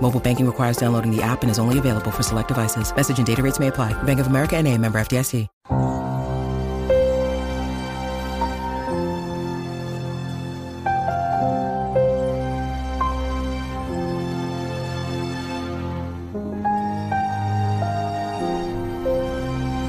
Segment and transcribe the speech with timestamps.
[0.00, 2.94] Mobile banking requires downloading the app and is only available for select devices.
[2.94, 4.00] Message and data rates may apply.
[4.04, 5.48] Bank of America and a member FDIC.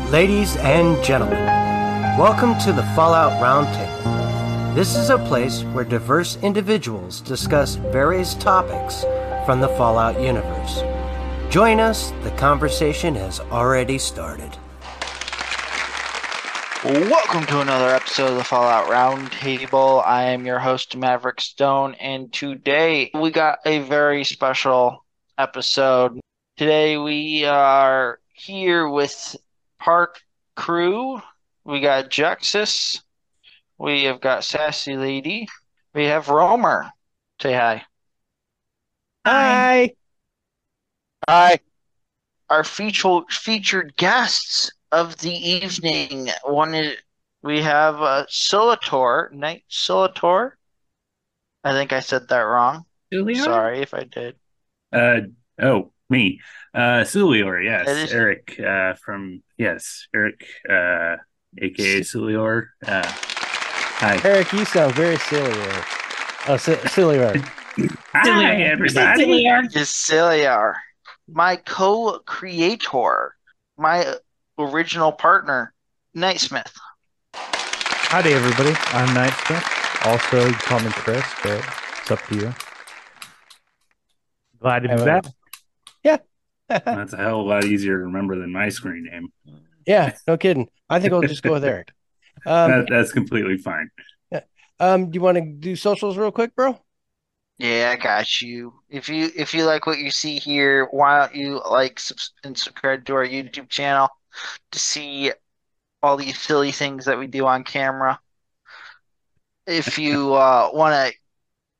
[0.10, 1.46] Ladies and gentlemen,
[2.18, 4.74] welcome to the Fallout Roundtable.
[4.74, 9.04] This is a place where diverse individuals discuss various topics
[9.48, 10.84] from the Fallout universe.
[11.50, 14.58] Join us, the conversation has already started.
[16.84, 20.06] Welcome to another episode of the Fallout Roundtable.
[20.06, 25.06] I am your host, Maverick Stone, and today we got a very special
[25.38, 26.20] episode.
[26.58, 29.34] Today we are here with
[29.80, 30.20] Park
[30.58, 31.22] crew.
[31.64, 33.02] We got Juxus.
[33.78, 35.48] We have got Sassy Lady.
[35.96, 36.92] We have Romer.
[37.42, 37.87] Say hi.
[39.28, 39.92] Hi.
[41.28, 41.60] Hi.
[42.50, 46.30] Our feature, featured guests of the evening.
[46.46, 46.96] One is
[47.44, 50.52] we have uh, Silitor, Knight Silitor.
[51.66, 52.86] I think I said that wrong.
[53.12, 53.44] Julia?
[53.44, 54.36] Sorry if I did.
[54.94, 55.20] Uh
[55.62, 56.40] oh, me.
[56.74, 57.90] Uh Sulior, yes.
[57.90, 61.18] is- Eric uh from yes, Eric uh
[61.58, 62.68] aka Sulior.
[62.86, 64.22] Uh hi.
[64.24, 65.52] Eric, you sound very silly.
[66.48, 67.44] Oh, si- silly, Eric.
[67.78, 69.46] Hi everybody.
[69.68, 70.74] Gazilliar,
[71.28, 73.36] my co-creator,
[73.78, 74.16] my
[74.58, 75.74] original partner,
[76.16, 76.72] Nightsmith.
[77.34, 78.70] Howdy, everybody.
[78.70, 80.08] I'm Nightsmith.
[80.08, 81.64] Also, you can call me Chris, but
[82.02, 82.56] it's up to you.
[84.60, 85.34] Glad to be Have
[86.04, 86.18] Yeah.
[86.70, 89.32] That's a hell of a lot easier to remember than my screen name.
[89.86, 90.68] yeah, no kidding.
[90.90, 91.92] I think I'll just go with Eric.
[92.46, 93.90] Um, that, that's completely fine.
[94.80, 96.80] um, do you want to do socials real quick, bro?
[97.58, 98.74] Yeah, I got you.
[98.90, 102.00] If you if you like what you see here, why don't you like
[102.44, 104.10] and subscribe to our YouTube channel
[104.72, 105.32] to see
[106.04, 108.20] all these silly things that we do on camera.
[109.66, 111.18] If you uh, want to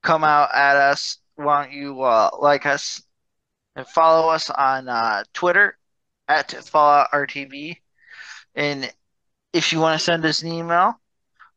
[0.02, 3.02] come out at us, why don't you uh, like us
[3.76, 5.78] and follow us on uh, Twitter
[6.28, 7.78] at FalloutRTB.
[8.56, 8.92] And
[9.54, 11.00] if you want to send us an email,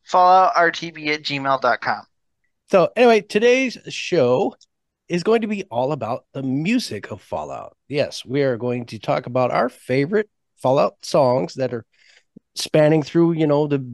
[0.06, 2.06] falloutrtb at gmail.com.
[2.70, 4.54] So, anyway, today's show
[5.08, 7.76] is going to be all about the music of Fallout.
[7.88, 11.84] Yes, we are going to talk about our favorite Fallout songs that are
[12.54, 13.84] spanning through, you know, the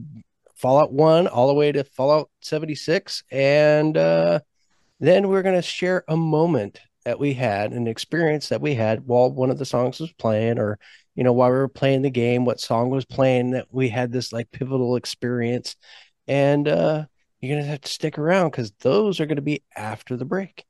[0.53, 3.23] Fallout 1 all the way to Fallout 76.
[3.31, 4.41] And uh,
[4.99, 9.07] then we're going to share a moment that we had, an experience that we had
[9.07, 10.77] while one of the songs was playing, or,
[11.15, 14.11] you know, while we were playing the game, what song was playing that we had
[14.11, 15.75] this like pivotal experience.
[16.27, 17.05] And, uh,
[17.39, 20.65] you're gonna have to stick around because those are gonna be after the break.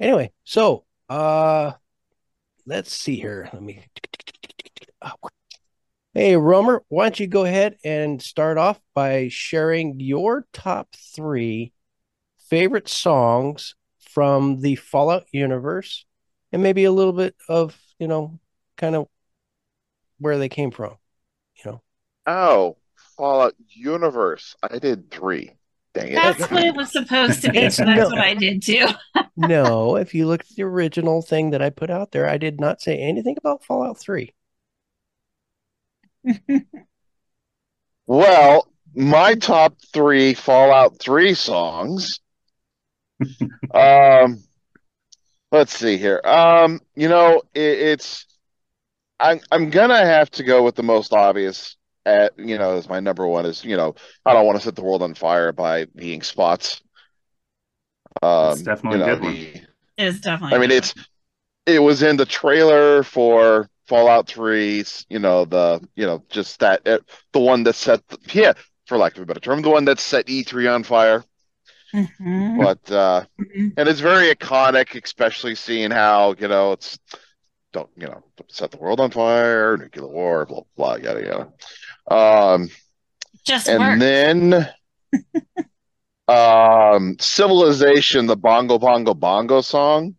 [0.00, 1.72] Anyway, so uh
[2.66, 3.48] let's see here.
[3.52, 3.84] Let me
[6.14, 11.72] Hey Romer, why don't you go ahead and start off by sharing your top three
[12.50, 16.04] favorite songs from the Fallout universe
[16.52, 18.38] and maybe a little bit of, you know,
[18.76, 19.08] kind of
[20.18, 20.96] where they came from,
[21.56, 21.82] you know.
[22.26, 22.76] Oh,
[23.16, 24.54] Fallout Universe.
[24.62, 25.56] I did three.
[25.94, 26.14] Dang it.
[26.14, 27.68] That's what it was supposed to be.
[27.70, 28.08] So that's No.
[28.10, 28.86] what I did too.
[29.36, 32.60] no, if you look at the original thing that I put out there, I did
[32.60, 34.32] not say anything about Fallout 3.
[38.06, 42.20] Well, my top three Fallout 3 songs.
[43.72, 44.42] um,
[45.50, 46.20] let's see here.
[46.24, 48.26] Um, you know, it, it's
[49.20, 53.00] I'm I'm gonna have to go with the most obvious at you know as my
[53.00, 53.94] number one is you know
[54.26, 56.82] I don't want to set the world on fire by being spots.
[58.22, 59.66] Um, It's definitely you a know, good one.
[59.98, 60.56] It's definitely.
[60.56, 60.94] I mean, it's
[61.66, 66.86] it was in the trailer for Fallout 3, you know, the you know, just that
[66.88, 66.98] uh,
[67.32, 68.52] the one that set the, yeah,
[68.86, 71.24] for lack of a better term, the one that set E3 on fire.
[71.92, 72.56] Mhm.
[72.56, 73.76] But uh Mhm.
[73.76, 76.98] and it's very iconic, especially seeing how, you know, it's
[77.72, 81.52] don't, you know, set the world on fire, nuclear war, blah blah yada yada.
[82.10, 82.68] Um
[83.44, 83.98] Just and work.
[83.98, 84.68] then
[86.28, 90.14] um Civilization, the Bongo Bongo Bongo song.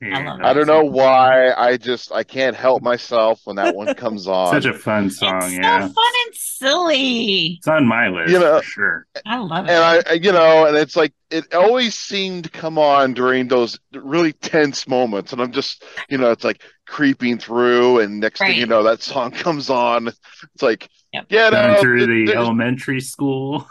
[0.00, 1.50] I I don't know why.
[1.52, 4.52] I just I can't help myself when that one comes on.
[4.52, 5.80] Such a fun song, It's so yeah.
[5.80, 7.54] fun and silly.
[7.58, 9.06] It's on my list You know- for sure.
[9.26, 9.70] I love it.
[9.72, 13.48] and I, I- you know, and it's like it always seemed to come on during
[13.48, 18.38] those really tense moments, and I'm just, you know, it's like creeping through, and next
[18.38, 20.06] thing you know, that song comes on.
[20.08, 21.28] It's like, Yep.
[21.28, 21.80] get Going out.
[21.80, 23.66] through the there's- elementary school.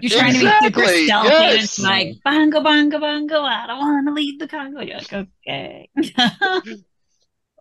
[0.00, 1.64] You're trying to be super Exactly, stealthy, and yes.
[1.64, 3.40] it's like bongo, bongo, bongo.
[3.42, 4.80] I don't want to leave the Congo.
[4.80, 5.88] You're like, okay.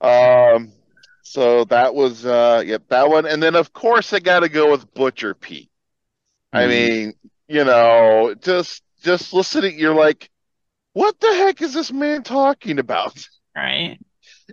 [0.01, 0.73] Um,
[1.23, 4.69] so that was, uh, yep, that one, and then of course I got to go
[4.69, 5.69] with Butcher Pete.
[6.51, 6.69] I Mhm.
[6.69, 7.13] mean,
[7.47, 10.29] you know, just just listening, you're like,
[10.93, 13.25] what the heck is this man talking about?
[13.55, 13.97] right.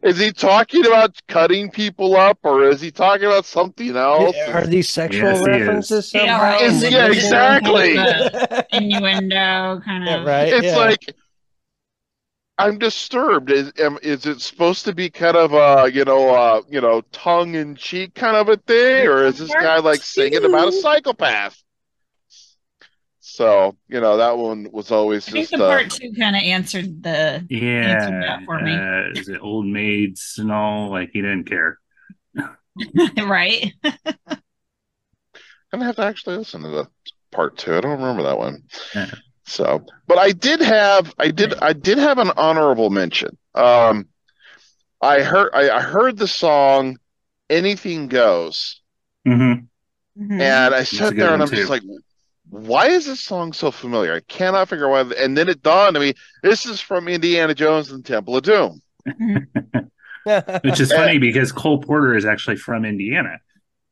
[0.02, 4.36] Is he talking about cutting people up, or is he talking about something else?
[4.48, 5.46] Are these sexual Yes, he is.
[5.60, 6.58] references Yeah.
[6.60, 7.96] Is- yeah, exactly.
[8.72, 10.26] Innuendo, kind Yeah, of.
[10.26, 10.52] right.
[10.52, 10.76] It's yeah.
[10.76, 11.14] like
[12.58, 13.50] I'm disturbed.
[13.50, 17.00] Is am- is it supposed to be kind of a you know uh you know
[17.12, 20.72] tongue in cheek kind of a thing, or is this guy like singing about a
[20.72, 21.60] psychopath?
[23.40, 26.36] So you know that one was always I think just the uh, part two kind
[26.36, 28.20] of answered the answered Yeah.
[28.20, 28.74] that for me.
[28.74, 30.90] Uh, is it old maids and all?
[30.90, 31.78] Like he didn't care.
[33.16, 33.72] right.
[33.82, 33.96] I'm
[35.72, 36.88] gonna have to actually listen to the
[37.30, 37.74] part two.
[37.74, 38.64] I don't remember that one.
[38.94, 39.10] Yeah.
[39.46, 43.38] So, but I did have, I did, I did have an honorable mention.
[43.54, 44.06] Um,
[45.00, 46.98] I heard, I, I heard the song
[47.48, 48.82] "Anything Goes,"
[49.26, 50.24] Mm-hmm.
[50.24, 50.40] Mhm.
[50.42, 51.82] and I sat there and I'm just like,
[52.50, 54.12] why is this song so familiar?
[54.14, 55.14] I cannot figure out why.
[55.16, 58.42] And then it dawned on me, this is from Indiana Jones and the Temple of
[58.42, 58.82] Doom.
[60.62, 63.38] Which is funny because Cole Porter is actually from Indiana.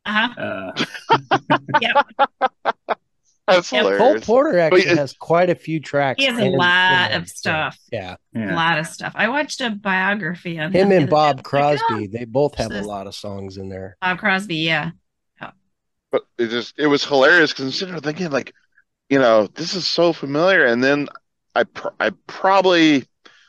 [0.05, 0.73] Uh-huh.
[1.11, 2.01] Uh,
[3.47, 3.97] That's Yep.
[3.97, 4.19] Cole.
[4.19, 6.21] Porter actually But it- has quite a few tracks.
[6.21, 7.27] He has a lot in of there.
[7.27, 7.77] stuff.
[7.91, 8.15] Yeah.
[8.35, 9.13] A lot of stuff.
[9.15, 11.57] I watched a biography of Him the and Bob day.
[11.59, 13.97] I was like, Crosby, they both have a lot of songs in there.
[14.03, 14.91] oh, Bob Crosby, yeah.
[16.39, 18.53] It just it was hilarious because I'm sitting there thinking like,
[19.09, 21.07] you know, this is so familiar, and then
[21.55, 23.05] I pr I probably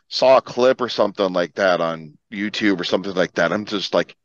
[0.08, 3.52] saw a clip or something like that on YouTube or something like that.
[3.52, 4.16] I'm just like,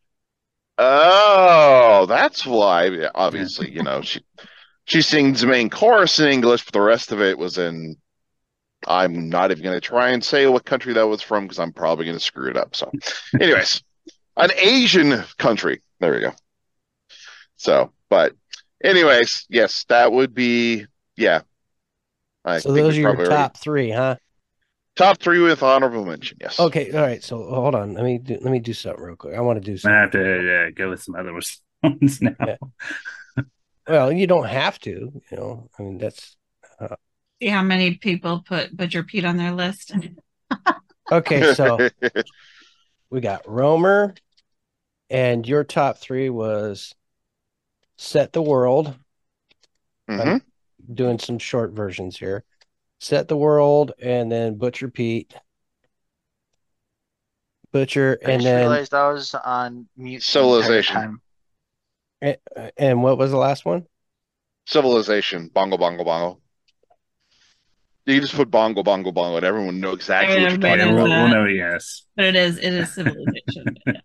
[0.78, 3.10] oh, that's why.
[3.16, 4.22] Obviously, you know, she
[4.86, 7.98] she sings the main chorus in English, but the rest of it was in.
[8.88, 11.74] I'm not even going to try and say what country that was from because I'm
[11.74, 12.76] probably going to screw it up.
[12.76, 12.92] So,
[13.40, 13.84] anyways,
[14.38, 15.82] an Asian country.
[16.00, 16.34] There we go.
[17.56, 18.34] So, but
[18.86, 20.86] anyways, yes, that would be
[21.16, 21.42] yeah.
[22.44, 24.16] I so think those are your probably already- top three, huh?
[24.96, 26.38] top three with honorable mention.
[26.40, 26.60] Yes.
[26.60, 27.24] Okay, all right.
[27.24, 27.94] So hold on.
[27.94, 29.36] Let me do, let me do something real quick.
[29.36, 29.96] I want to do something.
[29.96, 31.62] I have to uh, go with some other ones
[32.22, 32.36] now.
[32.46, 33.44] Yeah.
[33.88, 34.92] Well, you don't have to.
[35.32, 36.38] You know, I mean that's
[37.42, 39.92] See how many people put Butcher Pete on their list?
[41.12, 41.54] okay.
[41.54, 41.90] So
[43.10, 44.16] we got Romer,
[45.10, 46.96] and your top three was
[47.98, 48.96] Set the World.
[50.10, 50.42] Mhm.
[50.94, 52.44] Doing some short versions here.
[53.00, 55.34] Set the World, and then Butcher Pete.
[57.72, 60.24] Butcher, I and just then realized I was on mute.
[60.24, 60.96] Civilization.
[60.96, 61.22] time.
[62.22, 62.38] and,
[62.78, 63.86] and what was the last one?
[64.66, 65.50] Civilization.
[65.54, 66.42] Bongo, bongo, bongo.
[68.06, 70.86] You just put bongo, bongo, bongo, and everyone will know exactly what you're talking Yeah,
[70.86, 71.22] knows we'll, about.
[71.24, 71.36] we'll that.
[71.36, 71.46] know.
[71.48, 72.04] Yes.
[72.16, 73.78] But it is it is civilization.
[73.88, 73.94] Yeah.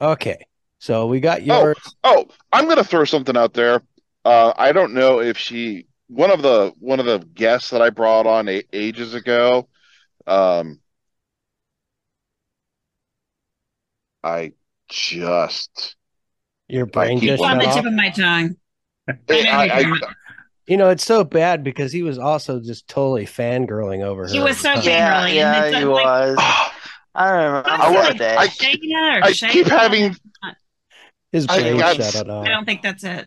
[0.00, 0.46] Okay,
[0.82, 1.76] so we got Oh, yours.
[2.02, 3.82] oh, I'm gonna throw something out there.
[4.24, 7.90] Uh, I don't know if she one of the one of the guests that I
[7.90, 9.68] brought on a, ages ago.
[10.26, 10.80] Um,
[14.24, 14.52] I
[14.88, 15.94] just
[16.68, 17.74] Your brain keep just on the off.
[17.76, 18.56] tip of my tongue.
[19.08, 20.12] I, I, you're I,
[20.66, 24.32] You know, it's so bad because he was also just totally fangirling over her.
[24.32, 25.34] He was so at the time.
[25.34, 26.38] Yeah, yeah, he like- was.
[27.14, 27.68] I remember.
[27.68, 28.36] I I was was like, day.
[28.36, 30.16] I- I keep having
[31.32, 32.46] His I brain got- shut it off.
[32.46, 33.26] I don't think that's it.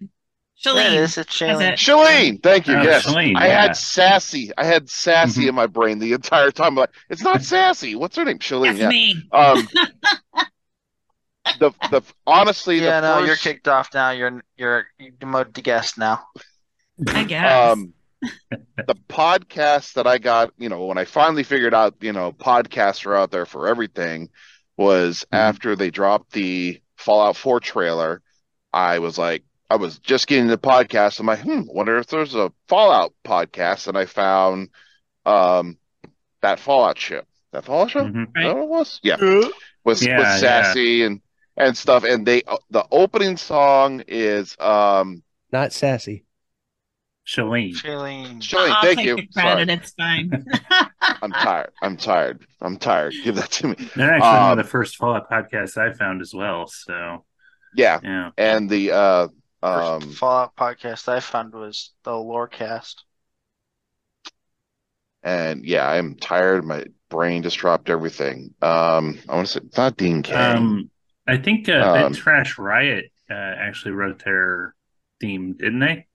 [0.63, 0.85] Yeah, Shalene.
[0.85, 1.17] it is.
[1.17, 2.41] It's That's Shalene.
[2.41, 2.75] Thank you.
[2.77, 3.61] Oh, yes, Shalene, I yeah.
[3.63, 4.51] had sassy.
[4.57, 5.49] I had sassy Mhm.
[5.49, 6.67] in my brain the entire time.
[6.67, 7.93] I'm like, it's not sassy.
[7.95, 8.39] What's her name?
[8.39, 8.77] Shalene.
[8.77, 8.87] That's Yeah.
[8.89, 9.15] me.
[9.33, 9.67] Um,
[11.59, 14.11] the the honestly, Yeah, the no, you're first, kicked off now.
[14.11, 16.25] You're you're you demoted to guest now.
[17.09, 17.73] I guess.
[17.73, 22.31] um, the podcast that I got, you know, when I finally figured out, you know,
[22.31, 24.29] podcasts are out there for everything.
[24.77, 28.21] was after they dropped the Fallout 4 trailer,
[28.73, 31.19] I was like, I was just getting the podcast.
[31.19, 34.69] I'm like, hmm, wonder if there's a Fallout podcast, and I found
[35.25, 35.77] um
[36.41, 37.27] that Fallout ship.
[37.51, 38.03] That Fallout show?
[38.05, 38.23] Mhm.
[38.27, 38.99] Is that what it was?
[39.01, 39.49] Yeah, Yeah.
[39.83, 40.37] with Yeah, with yeah.
[40.37, 41.21] Sassy and
[41.57, 42.03] and stuff.
[42.03, 46.24] And they the opening song is um Not sassy.
[47.27, 47.73] Shalene.
[47.73, 48.41] Shailene.
[48.43, 49.15] Shelley, I'll thank take you.
[49.15, 49.67] the credit.
[49.67, 49.79] Sorry.
[49.79, 50.45] It's fine.
[51.21, 51.71] I'm tired.
[51.81, 52.45] I'm tired.
[52.61, 53.13] I'm tired.
[53.23, 53.75] Give that to me.
[53.95, 56.67] They're actually one Um, of the first Fallout podcasts I found as well.
[56.67, 57.25] So
[57.75, 58.29] Yeah, yeah.
[58.37, 59.27] and the uh
[59.61, 62.95] First um Fallout podcast I found was the Lorecast.
[65.23, 66.63] and yeah, I'm tired.
[66.65, 68.53] My brain just dropped everything.
[68.61, 70.35] Um, I want to say it's not Dean King.
[70.37, 70.91] Um,
[71.27, 74.75] I think uh, Um, Trash Riot uh, actually wrote their
[75.19, 76.05] theme, didn't they?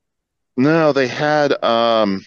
[0.57, 2.25] No, they had um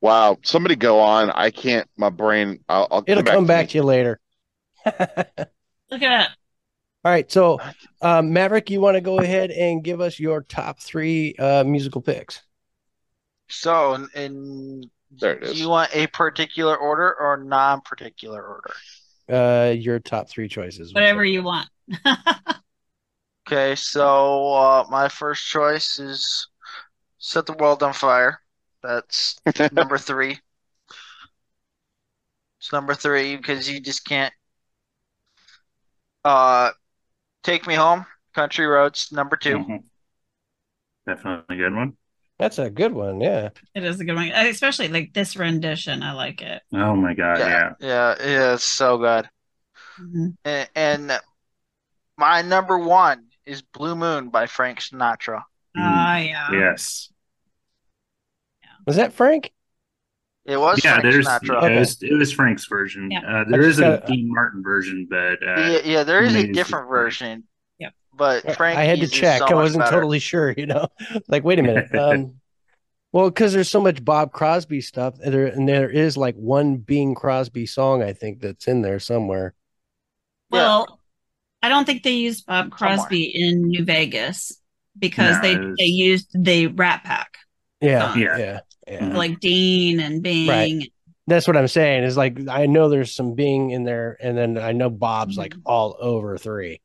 [0.00, 1.30] wow, somebody go on.
[1.30, 4.20] I can't my brain I'll, I'll It'll come back to you later.
[4.86, 4.92] All
[5.90, 6.30] Look at
[7.04, 7.60] right, so
[8.02, 12.00] um, Maverick, you want to go ahead and give us your top three uh, musical
[12.00, 12.42] picks?
[13.48, 18.74] So, in, in There it do you want a particular order or non-particular order?
[19.30, 20.92] Uh, your top three choices.
[20.94, 21.68] whatever you want.
[23.50, 26.48] Okay, so uh, my first choice is
[27.18, 28.40] Set the World on Fire.
[28.82, 29.40] That's
[29.72, 30.38] number three.
[32.58, 34.32] It's number three because you just can't.
[36.24, 36.72] Uh,
[37.42, 39.84] Take Me Home, Country Roads, number 2 Mhm.
[41.06, 41.96] Definitely a good one.
[42.38, 43.20] That's a good one.
[43.20, 43.50] Yeah.
[43.74, 46.02] It is a good one, especially like this rendition.
[46.02, 46.62] I like it.
[46.72, 47.72] Oh my god, yeah.
[47.80, 49.28] Yeah, yeah, it's so good.
[49.98, 50.36] Mhm.
[50.44, 51.20] And, and
[52.16, 55.42] my number one is Blue Moon by Frank Sinatra.
[55.76, 56.48] Ah, yeah.
[56.52, 57.12] Yes.
[58.86, 59.52] Was that Frank?
[60.46, 61.62] It was Yeah, Frank there's Sinatra.
[61.62, 63.10] yeah, it, was, it was Frank's version.
[63.10, 63.20] Yeah.
[63.20, 66.22] Uh, there I is just a gotta- Dean Martin version, but uh, Yeah, yeah, there
[66.22, 66.52] is a Amazing.
[66.54, 67.44] different version.
[67.78, 67.92] Yep.
[68.14, 69.42] But Frank I had to check.
[69.42, 70.88] I wasn't totally sure, you know.
[71.28, 71.94] Like, wait a minute.
[71.94, 72.36] Um,
[73.12, 76.76] well, because there's so much Bob Crosby stuff, and there and there is like one
[76.76, 79.54] Bing Crosby song I think that's in there somewhere.
[80.50, 81.00] Well,
[81.62, 82.96] I don't think they used Bob Somewhere.
[82.96, 84.57] Crosby in New Vegas
[84.98, 87.36] because No, they was- they used the Rat Pack,
[87.80, 88.60] Yeah, Uh, yeah, Yeah.
[88.88, 89.16] yeah.
[89.16, 90.48] like Dean and Bing.
[90.48, 90.92] Right.
[91.26, 92.04] That's what I'm saying.
[92.04, 95.54] Is like I know there's some Bing in there, and then I know Bob's like
[95.54, 95.62] Mhm.
[95.66, 96.80] all over three.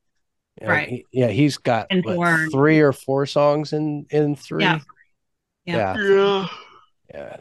[0.62, 0.90] You know, Right.
[0.90, 2.48] he- yeah, he's got And what, four.
[2.52, 4.64] three or four songs in in three.
[4.64, 4.80] Yeah.
[5.66, 5.96] Yeah.
[5.98, 6.48] Yeah.
[7.14, 7.38] Yeah.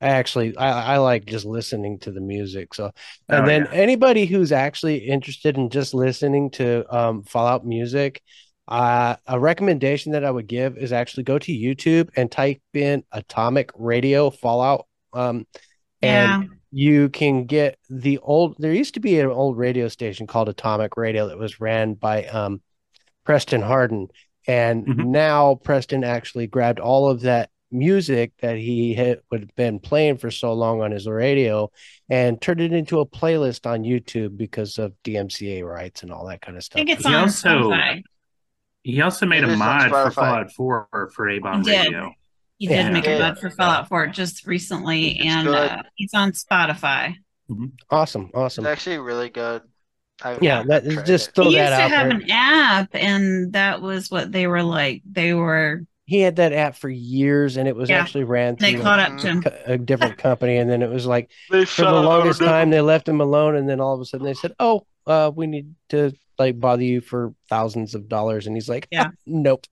[0.00, 2.74] I actually I, I like just listening to the music.
[2.74, 2.90] So
[3.28, 3.78] and Oh, then yeah.
[3.78, 8.22] anybody who's actually interested in just listening to um Fallout music,
[8.68, 13.04] uh a recommendation that I would give is actually go to YouTube and type in
[13.12, 14.86] Atomic Radio Fallout.
[15.12, 15.46] Um
[16.02, 16.40] Yeah.
[16.40, 20.48] and you can get the old there used to be an old radio station called
[20.48, 22.62] Atomic Radio that was ran by um
[23.24, 24.08] Preston Harden.
[24.46, 25.06] And Mhm.
[25.06, 30.16] now Preston actually grabbed all of that music that he had would have been playing
[30.16, 31.70] for so long on his radio
[32.08, 36.40] and turned it into a playlist on YouTube because of DMCA rights and all that
[36.40, 36.76] kind of I stuff.
[36.76, 38.02] think it's He on also- Spotify.
[38.84, 41.86] He also made It a mod for Fallout 4 for Avon He did.
[41.86, 42.12] Radio.
[42.58, 42.90] He did Yeah.
[42.90, 45.70] make a mod for Fallout 4 just recently, It's and good.
[45.70, 47.16] uh, it's on Spotify.
[47.90, 48.64] Awesome, awesome.
[48.64, 49.62] It's actually really good.
[50.22, 51.34] I, Yeah, that I've is tried just it.
[51.34, 52.18] throw he that used to have there.
[52.20, 55.02] an app, and that was what they were like.
[55.10, 57.98] They were He had that app for years and it was Yeah.
[58.00, 59.44] actually ran they through caught a, up to him.
[59.66, 63.08] a different company and then it was like They for the longest time they left
[63.08, 66.12] him alone and then all of a sudden they said oh uh we need to
[66.38, 69.10] like bother you for thousands of dollars and he's like Yeah.
[69.26, 69.66] nope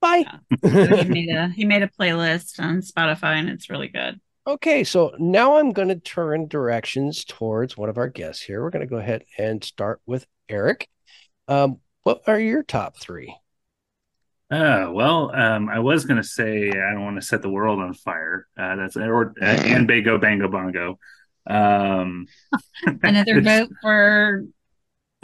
[0.00, 0.24] bye
[0.62, 4.20] So he made a he made a playlist on Spotify, and it's really good.
[4.46, 8.70] okay so now i'm going to turn directions towards one of our guests here we're
[8.70, 10.88] going to go ahead and start with eric
[11.48, 13.34] um what are your top three
[14.50, 17.94] Uh, well, um, I was gonna say I don't want to set the world on
[17.94, 18.46] fire.
[18.56, 20.98] Uh, that's or uh, and Bago Bango Bongo.
[21.46, 22.26] Um,
[23.02, 24.44] Another vote for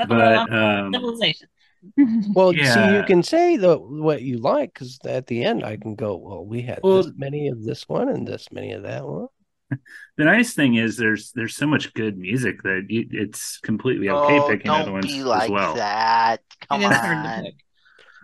[0.08, 1.48] but um, civilization.
[2.34, 5.94] well see you can say the what you like because at the end i can
[5.94, 9.06] go well we had Well- this many of this one and this many of that
[9.06, 9.28] one
[10.18, 14.38] the nice thing is there's there's so much good music that you, it's completely okay
[14.40, 15.74] oh, picking don't other ones be as like well.
[15.76, 16.40] that.
[16.68, 17.44] Come it is hard to on.
[17.44, 17.54] pick.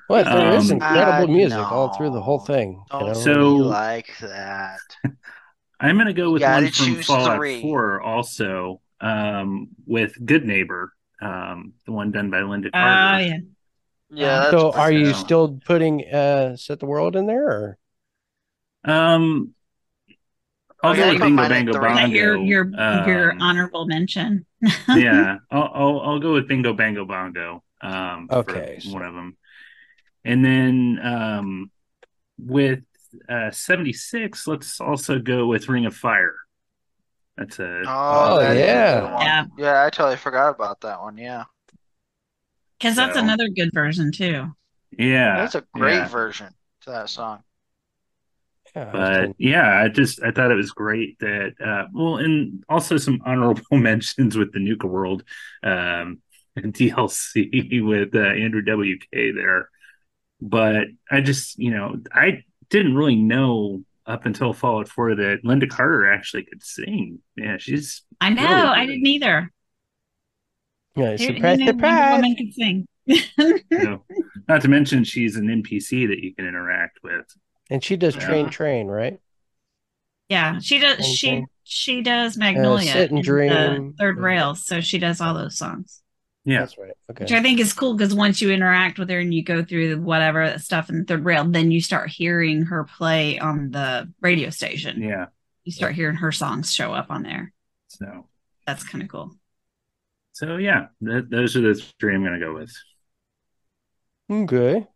[0.09, 2.83] What there is Um, incredible Uh, music all through the whole thing.
[2.90, 3.12] Don't know?
[3.12, 4.80] So- like that.
[5.78, 7.62] I'm gonna go with one from choose Fallout three.
[7.62, 13.25] 4 also um, with Goodneighbor, um, the one done by Lynda Oh Carter.
[13.25, 13.37] yeah.
[14.08, 17.78] Yeah, so are you so- still putting uh set the world in there or
[18.85, 19.52] Um,
[20.82, 21.73] I'll Oh, go yeah, with Bingo Bango.
[21.73, 22.06] Bongo.
[22.06, 22.66] Your your
[23.06, 24.46] your Um, honorable mention.
[24.88, 27.64] yeah, I'll, I'll I'll go with Bingo Bango Bongo.
[27.80, 29.37] Um, Okay, so- one of them,
[30.25, 31.70] and then um,
[32.38, 32.85] with
[33.28, 36.37] uh, seventy six, let's also go with Ring of Fire.
[37.37, 39.19] That's a Oh, Oh, that is yeah.
[39.21, 39.45] Yeah.
[39.59, 41.19] Yeah, I totally forgot about that one.
[41.19, 41.45] Yeah.
[42.78, 44.55] Because that's So- another good version too.
[44.99, 45.37] yeah.
[45.37, 46.09] That's a great yeah.
[46.09, 46.49] version
[46.83, 47.43] to that song.
[48.75, 52.99] Yeah, But yeah, I just I thought it was great that uh, well, and also
[52.99, 55.23] some honorable mentions with the Nuka World
[55.62, 56.21] um,
[56.59, 59.71] DLC with uh, Andrew WK there.
[60.43, 65.69] But I just you know I didn't really know up until Fallout 4 that Lynda
[65.69, 67.19] Carter actually could sing.
[67.37, 68.43] Yeah, she's I know.
[68.43, 69.53] Really I didn't either.
[70.95, 72.13] yeah, Who- who surprise, knew Wonder surprise.
[72.23, 72.89] Woman could sing.
[73.07, 74.05] you know,
[74.49, 77.25] not to mention she's an NPC that you can interact with.
[77.71, 78.27] And she does Yeah.
[78.27, 79.21] train, train, right?
[80.29, 80.99] yeah, she does.
[81.21, 83.51] Same She she does uh, Magnolia, Sit and in Dream.
[83.51, 86.03] the third rails, so she does all those songs.
[86.47, 86.93] Yeah, That's right.
[87.11, 89.65] Okay, Which I think is cool because once you interact with her and you go
[89.65, 94.11] through whatever stuff in the third rail, then you start hearing her play on the
[94.21, 95.03] radio station.
[95.03, 95.26] yeah.
[95.65, 97.53] You start hearing her songs show up on there.
[97.88, 98.29] So
[98.65, 99.37] That's kind of cool.
[100.33, 102.73] so yeah, th- those are the three I'm going to go with.
[104.31, 104.76] Okay.
[104.76, 104.87] All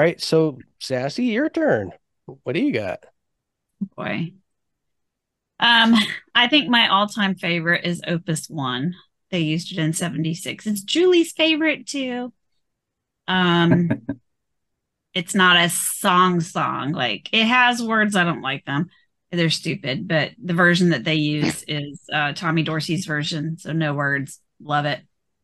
[0.00, 0.20] right.
[0.20, 1.90] So, Sassy, your turn.
[2.44, 3.04] What do you got?
[3.96, 4.32] Boy.
[5.60, 5.94] Um,
[6.34, 8.94] I think my all-time favorite is Opus One.
[9.32, 10.68] They used it in 76.
[10.68, 12.32] It's Julie's favorite too.
[13.26, 13.90] Um
[15.14, 16.92] it's not a song song.
[16.92, 18.88] Like it has words, I don't like them.
[19.32, 23.94] They're stupid, but the version that they use is uh Tommy Dorsey's version, so no
[23.94, 24.40] words.
[24.62, 25.00] Love it.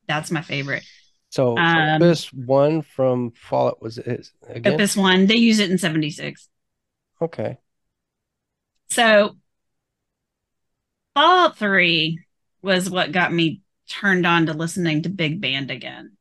[0.06, 0.84] That's my favorite.
[1.30, 4.74] So, so Um, Opus one from Fallout was it again?
[4.74, 6.48] Opus One, they use it in 76.
[7.20, 7.58] Okay.
[8.90, 9.36] So
[11.14, 12.24] Fallout 3
[12.62, 16.16] was what got me turned on to listening to big band again.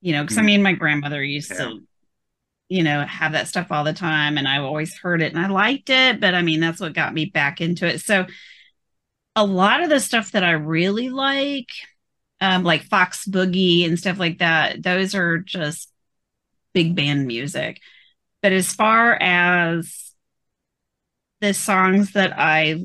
[0.00, 0.46] You know, because I Mhm.
[0.46, 1.58] mean, my grandmother used Yeah.
[1.58, 1.82] to,
[2.68, 5.48] you know, have that stuff all the time, and I always heard it and I
[5.48, 6.20] liked it.
[6.20, 8.00] But I mean, that's what got me back into it.
[8.00, 8.26] So
[9.36, 11.68] a lot of the stuff that I really like,
[12.40, 15.90] um, like Fox Boogie and stuff like that, those are just
[16.72, 17.80] big band music.
[18.42, 20.12] But as far as
[21.42, 22.80] the songs that I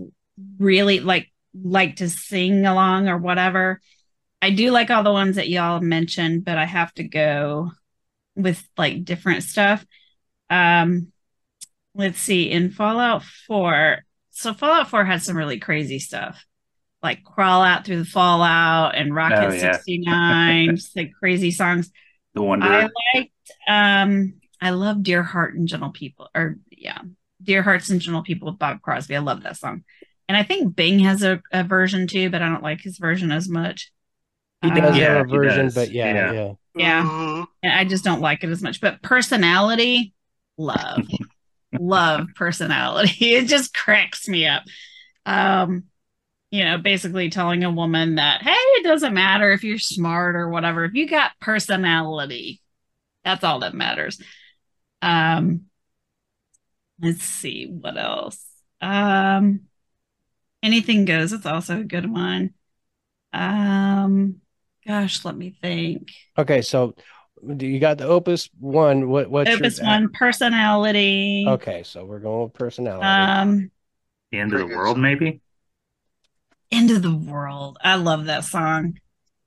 [0.58, 1.32] really like
[1.64, 3.80] like to sing along or whatever.
[4.42, 7.72] I do like all the ones that y'all mentioned, but I have to go
[8.36, 9.86] with like different stuff.
[10.50, 11.12] Um
[11.96, 14.00] let's see in Fallout 4.
[14.32, 16.46] So Fallout 4 had some really crazy stuff.
[17.02, 19.74] Like Crawl Out Through the Fallout and Rocket Oh, yeah.
[19.74, 21.92] 69, just like crazy songs.
[22.34, 22.68] The Wonder.
[22.68, 23.32] I liked
[23.68, 27.02] um I love Dear Heart and Gentle People or yeah,
[27.42, 29.16] Dear Hearts and Gentle People with Bob Crosby.
[29.16, 29.84] I love that song.
[30.28, 33.32] And I think Bing has a, a version too, but I don't like his version
[33.32, 33.92] as much.
[34.62, 36.32] He Uh, does Yeah, have a version, but yeah, Yeah.
[36.32, 36.54] yeah.
[36.76, 37.04] Yeah.
[37.04, 37.48] Mhm.
[37.64, 38.82] And I just don't like it as much.
[38.82, 40.14] But personality,
[40.58, 41.08] love.
[41.78, 43.34] love personality.
[43.36, 44.64] It just cracks me up.
[45.26, 45.86] Um,
[46.52, 50.50] you know, basically telling a woman that, hey, it doesn't matter if you're smart or
[50.50, 50.86] whatever.
[50.86, 52.62] If you got personality,
[53.26, 54.22] that's all that matters.
[55.02, 55.66] Um,
[57.02, 58.44] let's see what else.
[58.82, 59.62] Um,
[60.64, 61.34] anything goes.
[61.34, 62.54] It's also a good one.
[63.34, 64.42] Um,
[64.88, 66.10] gosh, let me think.
[66.38, 66.96] Okay, so
[67.44, 69.10] you got the Opus one?
[69.10, 71.46] What what's Opus your one, personality.
[71.48, 73.06] Okay, so we're going with personality.
[73.06, 73.72] Um,
[74.32, 75.42] the end of the world, maybe.
[76.72, 77.78] End of the World.
[77.82, 79.00] I love that song.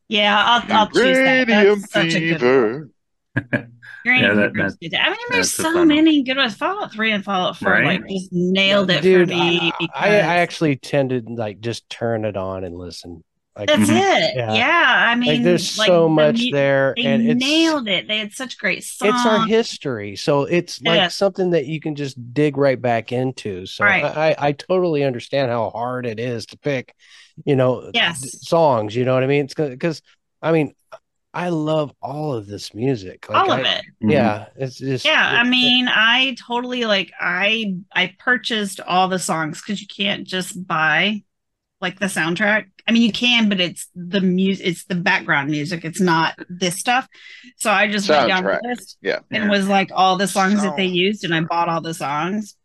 [0.08, 1.48] Yeah, I'll, I'll choose that.
[1.48, 3.70] Uranium That's such a good one.
[4.04, 4.94] Yeah, that- Fever is good.
[4.94, 5.88] I mean, there's so fun one.
[5.88, 6.54] many good ones.
[6.54, 7.84] Fallout 3 and Fallout 4 Right?
[8.00, 9.70] like just nailed it Dude, for me.
[9.78, 13.22] I, I, I actually tend to like just turn it on and listen.
[13.60, 13.96] Like, that's Mhm.
[13.96, 14.36] it.
[14.36, 14.52] Yeah.
[14.54, 15.04] Yeah.
[15.08, 18.08] I mean, like there's like, so the much mu- there, They and it's nailed it.
[18.08, 19.14] They had such great songs.
[19.14, 21.14] it's our history, so it's like Yes.
[21.16, 23.66] something that you can just dig right back into.
[23.66, 24.04] So Right.
[24.04, 26.94] I, I I totally understand how hard it is to pick,
[27.44, 28.20] you know, Yes.
[28.22, 28.96] d- songs.
[28.96, 29.44] You know what I mean?
[29.44, 30.02] It's because
[30.42, 30.72] I mean,
[31.32, 33.28] I love all of this music.
[33.28, 33.84] Like, All of I- it.
[34.00, 39.18] Yeah, it's just Yeah, I it- mean, I totally like I I purchased all the
[39.20, 41.22] songs because you can't just buy
[41.80, 42.66] like the soundtrack.
[42.86, 45.84] I mean, you can, but it's the music, it's the background music.
[45.84, 47.08] It's not this stuff.
[47.56, 49.20] So I just went down the list Yeah.
[49.30, 52.56] and was like all the songs that they used, and I bought all the songs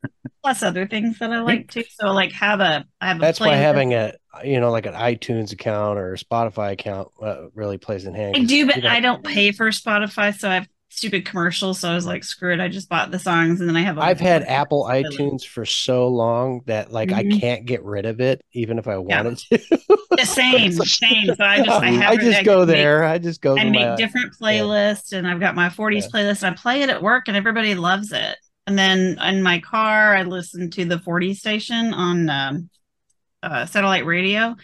[0.43, 1.83] plus other things that I like too.
[1.99, 4.93] So like have a I have a That's why having a you know like an
[4.93, 8.35] iTunes account or a Spotify account uh, really plays in hand.
[8.35, 11.25] I 'cause do, but you know- I don't pay for Spotify, so I have stupid
[11.25, 11.79] commercials.
[11.79, 12.59] So I was like, screw it.
[12.59, 13.97] I just bought the songs and then I have.
[13.97, 15.17] a I've had Apple playlist.
[15.17, 17.39] iTunes for so long that like I Mhm.
[17.39, 18.97] can't get rid of it, even if I Yeah.
[19.23, 19.57] wanted to.
[20.11, 21.25] The same, same.
[21.35, 23.03] So I just I have I just go make- there.
[23.03, 23.57] I just go.
[23.57, 26.43] I make my- different playlists and I've got my 40s playlist.
[26.43, 28.37] And I play it at work and everybody loves it.
[28.67, 32.69] And then in my car, I listen to the 40 station on um,
[33.43, 34.55] uh, satellite radio.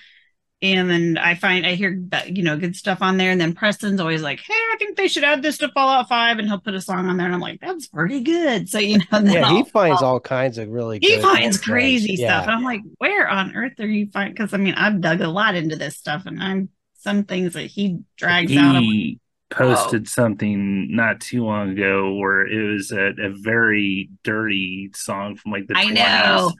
[0.63, 3.31] And then I find I hear that, you know, good stuff on there.
[3.31, 6.37] And then Preston's always like, Hey, I think they should add this to Fallout 5.
[6.37, 7.25] And he'll put a song on there.
[7.25, 8.69] And I'm like, That's pretty good.
[8.69, 10.99] So, you know, Yeah, he I'll- finds all kinds of really.
[11.01, 11.61] he good finds ones.
[11.61, 12.27] crazy Yeah.
[12.27, 12.43] stuff.
[12.43, 14.33] And I'm like, where on earth are you finding?
[14.33, 16.69] Because I mean, I've dug a lot into this stuff, and I'm
[16.99, 18.83] some things that he drags out of.
[18.83, 19.19] he
[19.49, 25.51] posted something not too long ago where it was a, a very dirty song from
[25.53, 25.93] like the I 20s.
[25.95, 26.51] know.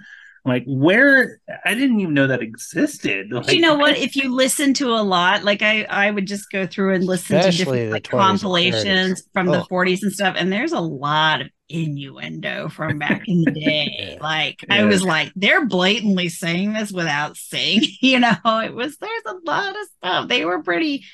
[0.44, 3.28] Like where I didn't even know that existed.
[3.30, 3.98] But Like, you know what?
[3.98, 7.36] If you listen to a lot, like I, I would just go through and listen
[7.38, 8.10] Especially to the different like 20s
[8.42, 9.34] compilations 30s.
[9.34, 9.68] from the Oh.
[9.70, 14.18] 40s and stuff, and there's a lot of innuendo from back in the day.
[14.20, 19.24] Like I was like, they're blatantly saying this without saying, you know, it was there's
[19.28, 20.28] a lot of stuff.
[20.28, 21.06] They were pretty,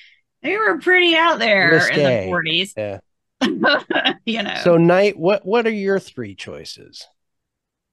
[0.42, 2.72] they were pretty out there in the 40s.
[2.78, 3.00] Yeah.
[4.26, 4.56] you know.
[4.64, 7.06] So, Knight, what what are your three choices?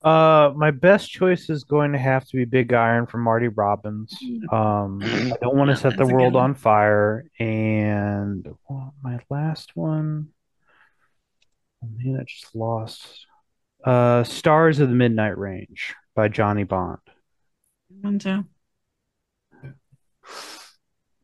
[0.05, 4.15] Uh, my best choice is going to have to be Big Iron from Marty Robbins.
[4.53, 7.25] Um, I don't want to set the that's a good world on fire.
[7.39, 10.29] And well, my last one,
[11.83, 13.27] oh man, I just lost.
[13.83, 16.99] Uh, Stars of the Midnight Range by Johnny Bond.
[18.03, 18.45] One, two.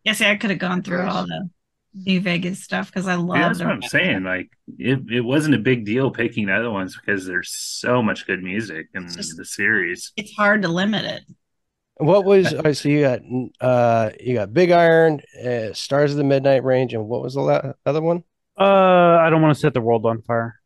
[0.04, 1.50] Yeah, see, I could have gone through all the
[1.94, 4.22] New Vegas stuff because I love Yeah, that's what I'm saying.
[4.24, 8.42] Like it, it wasn't a big deal picking other ones because there's so much good
[8.42, 10.12] music in just- the series.
[10.16, 11.22] It's hard to limit it.
[11.96, 13.20] What was all right, so you got
[13.60, 17.42] uh you got Big Iron, uh, Stars of the Midnight Range, and what was the
[17.42, 18.24] la- other one?
[18.58, 20.58] Uh, I don't want to set the world on fire.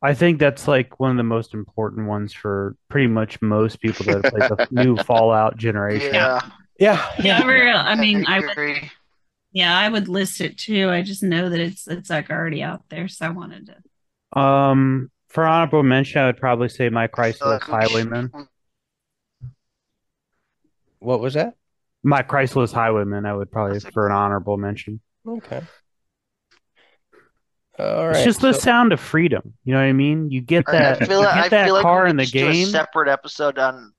[0.00, 4.06] I think that's like one of the most important ones for pretty much most people
[4.06, 6.14] that play the new Fallout generation.
[6.14, 6.40] Yeah,
[6.78, 8.90] Yeah, Yeah, I, real- I mean, I would, agree.
[9.54, 10.90] Yeah, I would list it too.
[10.90, 13.70] I just know that it's it's like already out there, so I wanted
[14.34, 14.38] to.
[14.38, 18.30] Um, for honorable mention, I would probably say My So, Christless like, we- Highwayman.
[20.98, 21.54] What was that?
[22.02, 25.00] My Christless Highwayman, I would probably That's for an honorable mention.
[25.26, 25.60] Okay.
[27.78, 28.16] All right.
[28.16, 29.54] It's just the so- sound of freedom.
[29.64, 30.30] You know what I mean?
[30.30, 32.24] You get that, I feel you like, get I that feel like car in the
[32.24, 32.66] should a game.
[32.68, 33.92] separate episode on.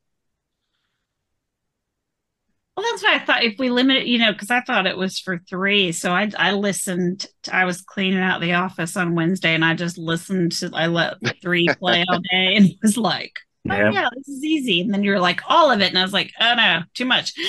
[2.75, 4.97] Well, that's why I thought if we limit it, you know, because I thought it
[4.97, 5.93] was for three.
[5.93, 7.25] So I I listened.
[7.43, 10.71] To, I was cleaning out the office on Wednesday, and I just listened to.
[10.73, 13.91] I let three play all day, and it was like, "Oh Yeah.
[13.91, 16.33] yeah, this is easy." And then you're like, "All of it," and I was like,
[16.39, 17.33] "Oh no, too much."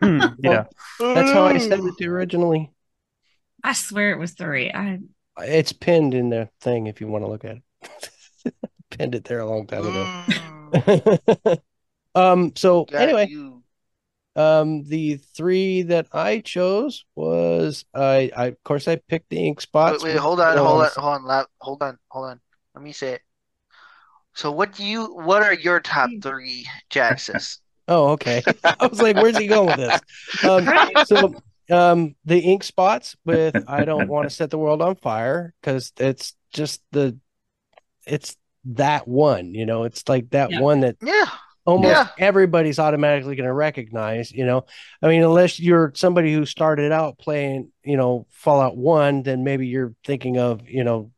[0.00, 0.64] Hmm, yeah.
[0.98, 2.70] That's how I said it originally.
[3.64, 4.70] I swear it was three.
[4.70, 5.00] I
[5.38, 8.54] It's pinned in the thing if you want to look at it.
[8.90, 10.06] Pinned it there a long time ago.
[10.74, 11.60] Mm,
[12.14, 12.52] um.
[12.56, 13.57] So got anyway, you.
[14.38, 18.30] Um, the three that I chose was I.
[18.36, 20.02] I of course I picked the ink spots.
[20.02, 22.40] Wait, wait, hold on, hold on, hold on, hold on, hold on.
[22.74, 23.22] Let me say it.
[24.34, 25.06] So, what do you?
[25.14, 27.58] What are your top three, Jaxus?
[27.90, 28.42] Oh, okay.
[28.62, 29.98] I was like, where's he going with this?
[30.44, 30.70] Um,
[31.04, 31.34] so
[31.70, 35.92] um the ink spots with I don't want to set the world on fire because
[35.98, 37.16] it's just the
[38.06, 40.60] it's that one, you know, it's like that Yeah.
[40.60, 41.26] one that Yeah,
[41.68, 42.08] almost Yeah.
[42.18, 44.64] everybody's automatically going to recognize, you know.
[45.02, 49.66] I mean, unless you're somebody who started out playing, you know, Fallout 1, then maybe
[49.66, 51.10] you're thinking of, you know,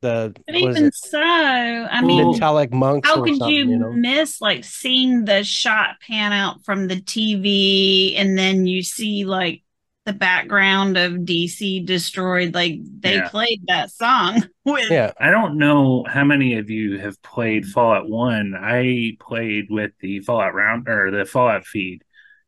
[0.00, 3.92] the But even so, I mean, metallic monks how could you, you know.
[3.92, 9.62] miss like seeing the shot pan out from the TV and then you see like
[10.08, 12.54] the background of DC destroyed?
[12.54, 13.28] Like they Yeah.
[13.28, 14.90] played that song with.
[14.90, 15.12] Yeah.
[15.20, 18.54] I don't know how many of you have played Fallout 1.
[18.56, 22.02] I played with the Fallout round or the Fallout feed.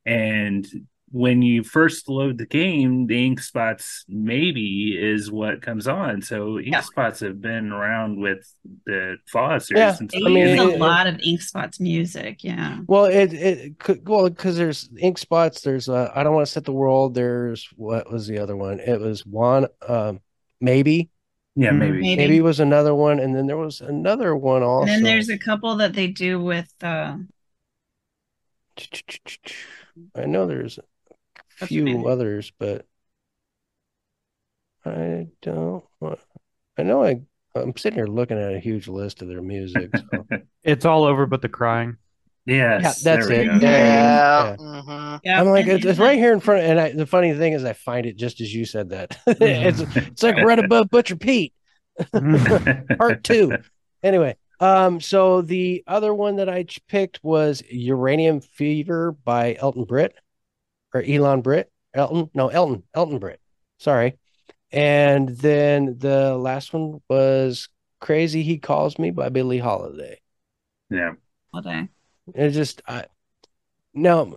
[0.07, 0.67] And
[1.13, 6.23] when you first load the game, the ink spots maybe is what comes on.
[6.23, 6.81] So ink Yeah.
[6.83, 8.47] spots have been around with
[8.87, 10.73] the Fallout series Yeah, since They I mean, use beginning.
[10.73, 12.45] a it- lot of Ink Spots music.
[12.45, 12.79] Yeah.
[12.87, 15.63] Well, it it could well because there's ink spots.
[15.63, 17.15] There's uh, I don't want to set the world.
[17.15, 18.79] There's what was the other one?
[18.81, 19.67] It was one.
[19.89, 20.21] Um,
[20.61, 21.11] maybe
[21.57, 21.79] yeah, Mhm.
[21.79, 22.01] maybe.
[22.03, 22.17] Maybe.
[22.17, 24.83] maybe was another one, and then there was another one also.
[24.93, 27.17] And then there's a couple that they do with uh
[30.15, 30.83] I know there's a
[31.61, 32.07] That's few fine.
[32.07, 32.87] others, but
[34.85, 35.85] I don't.
[36.79, 37.21] I know I.
[37.55, 39.91] I'm sitting here looking at a huge list of their music.
[39.97, 40.27] So.
[40.63, 41.97] It's all over but the crying.
[42.45, 43.47] Yes, Yeah, that's it.
[43.47, 43.59] go.
[43.59, 43.61] Yeah.
[43.61, 44.51] yeah.
[44.51, 44.57] Yeah.
[44.57, 46.63] hmm yeah, I'm like, it's, it's right here in front.
[46.65, 49.19] Of, And I, the funny thing is, I find it just as you said that.
[49.27, 51.53] it's it's like right above Butcher Pete.
[52.99, 53.57] Part two.
[54.03, 60.15] Anyway, um, so the other one that I picked was Uranium Fever by Elton Britt
[60.95, 61.71] or Elon Britt.
[61.93, 63.41] Elton, no, Elton, Elton Britt.
[63.79, 64.19] Sorry.
[64.73, 67.69] And then the last one was
[68.01, 70.21] Crazy He Calls Me by Billie Holiday.
[70.89, 71.13] yeah.
[71.55, 71.89] Okay.
[72.35, 73.07] It just I
[73.93, 74.37] no,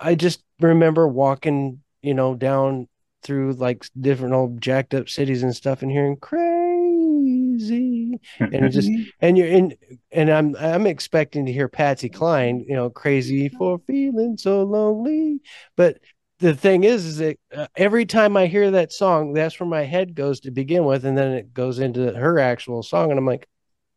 [0.00, 2.88] I just remember walking, you know, down
[3.22, 7.87] through like different old jacked up cities and stuff and hearing crazy
[8.38, 8.90] and it just
[9.20, 9.74] and you're in
[10.12, 15.40] and I'm I'm expecting to hear Patsy Cline, you know, crazy for feeling so lonely.
[15.76, 15.98] But
[16.40, 19.82] the thing is, is that uh, every time I hear that song, that's where my
[19.82, 23.26] head goes to begin with, and then it goes into her actual song, and I'm
[23.26, 23.48] like,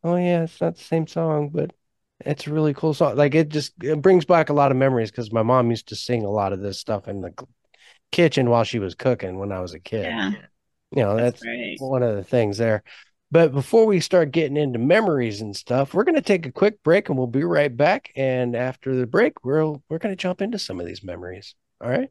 [0.02, 1.72] oh yeah, it's not the same song, but
[2.20, 3.16] it's a really cool song.
[3.16, 5.96] Like it just it brings back a lot of memories because my mom used to
[5.96, 7.32] sing a lot of this stuff in the
[8.10, 10.06] kitchen while she was cooking when I was a kid.
[10.06, 10.32] Yeah.
[10.94, 11.78] You know, that's, great.
[11.80, 12.82] one of the things there.
[13.32, 16.82] But before we start getting into memories and stuff, we're going to take a quick
[16.82, 18.12] break and we'll be right back.
[18.14, 21.54] And after the break, we'll we're going to jump into some of these memories.
[21.80, 22.10] All right.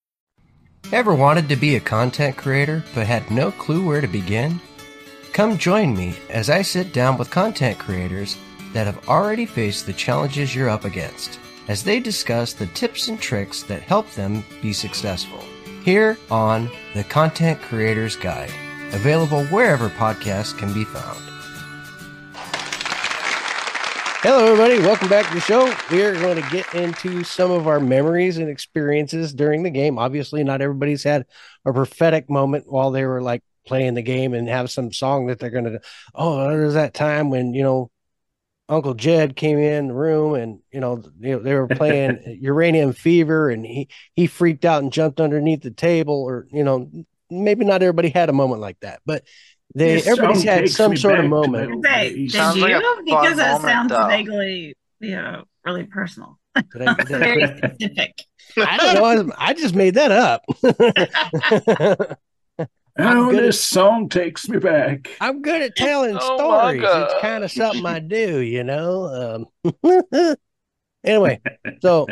[0.91, 4.59] Ever wanted to be a content creator but had no clue where to begin?
[5.31, 8.37] Come join me as I sit down with content creators
[8.73, 11.39] that have already faced the challenges you're up against
[11.69, 15.39] as they discuss the tips and tricks that help them be successful.
[15.85, 18.51] Here on The Content Creator's Guide,
[18.91, 21.30] available wherever podcasts can be found.
[24.23, 24.77] Hello, everybody.
[24.77, 25.73] Welcome back to the show.
[25.89, 29.97] We are going to get into some of our memories and experiences during the game.
[29.97, 31.25] Obviously, not everybody's had
[31.65, 35.39] a prophetic moment while they were like playing the game and have some song that
[35.39, 35.81] they're going to,
[36.13, 37.89] oh, there's that time when, you know,
[38.69, 43.49] Uncle Jed came in the room and, you know, they, they were playing Uranium Fever
[43.49, 46.91] and he, he freaked out and jumped underneath the table or, you know,
[47.31, 49.23] maybe not everybody had a moment like that, but
[49.75, 51.69] they, This everybody's had some sort of moment.
[51.69, 52.39] my old did you?
[52.61, 54.07] like because it moment, sounds though.
[54.07, 56.37] vaguely, you know, really personal.
[56.73, 58.13] Did I- did I- Very specific.
[58.57, 59.33] I don't know.
[59.37, 60.41] I just made that up.
[62.97, 65.09] I'm Oh, good this song takes me back.
[65.21, 66.81] I'm good at telling Oh stories.
[66.85, 69.45] It's kind of something I do, you know.
[69.63, 70.35] Um,
[71.05, 71.39] anyway,
[71.81, 72.07] so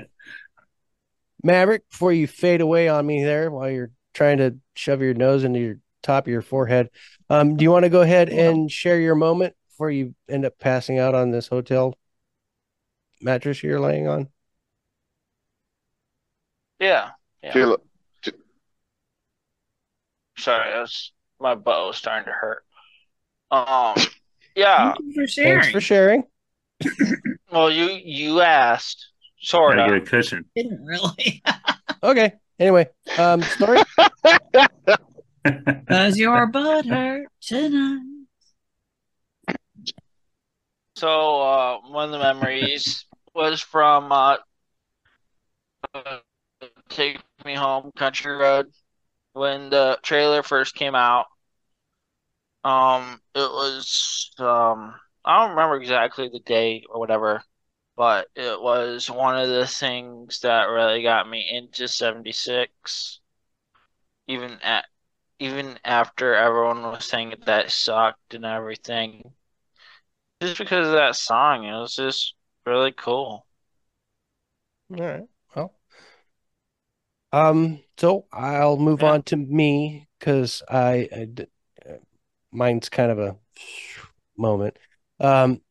[1.43, 5.43] Maverick, before you fade away on me there while you're trying to shove your nose
[5.43, 6.89] into your top of your forehead,
[7.29, 10.57] um, do you want to go ahead and share your moment before you end up
[10.59, 11.97] passing out on this hotel
[13.21, 14.29] mattress you're laying on?
[16.79, 17.09] Yeah.
[17.43, 17.53] Yeah.
[17.53, 17.77] Feel.
[20.37, 22.63] Sorry, that's my butt was starting to hurt.
[23.51, 23.95] Um,
[24.55, 24.93] yeah.
[24.93, 25.61] Thank you for sharing.
[25.61, 26.23] Thanks for sharing.
[27.51, 29.09] Well, you you asked,
[29.41, 29.75] Sorry.
[29.77, 30.45] Gotta get a cushion.
[30.55, 31.41] Didn't really.
[32.01, 32.31] Okay.
[32.59, 33.81] Anyway, um, story.
[35.87, 38.01] Does your butt hurt tonight?
[40.95, 44.37] So, uh, one of the memories was from uh,
[46.89, 48.67] Take Me Home Country Road
[49.33, 51.27] when the trailer first came out.
[52.63, 57.41] Um, it was um, I don't remember exactly the date or whatever,
[57.95, 63.19] but it was one of the things that really got me into 76.
[64.27, 64.85] Even at
[65.39, 69.33] even after everyone was saying that sucked and everything
[70.41, 71.65] just because of that song.
[71.65, 73.45] It was just really cool.
[74.91, 75.27] All right.
[75.55, 75.73] Well,
[77.31, 79.03] um, so I'll move Yeah.
[79.03, 81.09] on to me because I,
[82.51, 83.37] mine's kind of a
[84.37, 84.77] moment.
[85.19, 85.61] Um,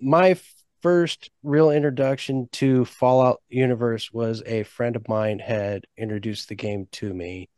[0.00, 0.38] my
[0.82, 6.88] first real introduction to Fallout universe was a friend of mine had introduced the game
[6.92, 7.48] to me,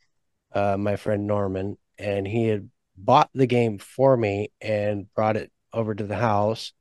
[0.55, 5.51] uh, my friend Norman, and he had bought the game for me and brought it
[5.73, 6.73] over to the house.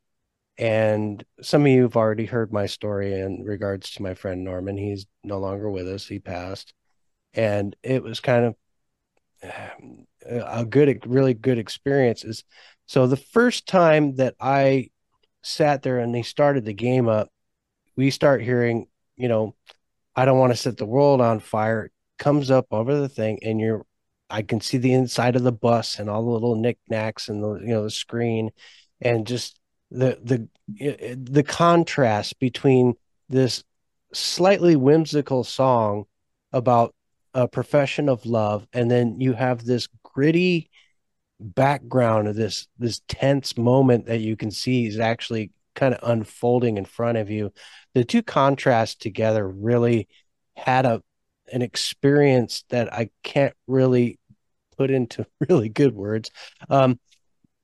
[0.58, 4.78] And some of you have already heard my story in regards to my friend Norman.
[4.78, 6.08] He's no longer with us.
[6.08, 6.74] He passed.
[7.34, 8.56] And it was kind of
[9.44, 12.24] um, a good, really good experience.
[12.24, 12.44] Is
[12.86, 14.92] so the first time that I
[15.42, 17.30] sat there and they started the game up,
[17.96, 19.56] we start hearing, you know,
[20.16, 21.90] I don't want to set the world on fire.
[22.24, 23.86] Comes up over the thing, and you're
[24.30, 27.56] I can see the inside of the bus and all the little knickknacks and the
[27.56, 28.52] you know the screen,
[29.02, 29.60] and just
[29.92, 32.94] the the the contrast between
[33.28, 33.66] this
[34.14, 36.06] slightly whimsical song
[36.54, 36.96] about
[37.34, 40.70] a profession of love, and then you have this gritty
[41.42, 46.78] background of this this tense moment that you can see is actually kind of unfolding
[46.78, 47.52] in front of you.
[47.96, 50.08] The two contrasts together really
[50.56, 51.04] had a
[51.52, 54.20] an experience that I can't really
[54.78, 56.32] put into really good words.
[56.70, 57.00] Um,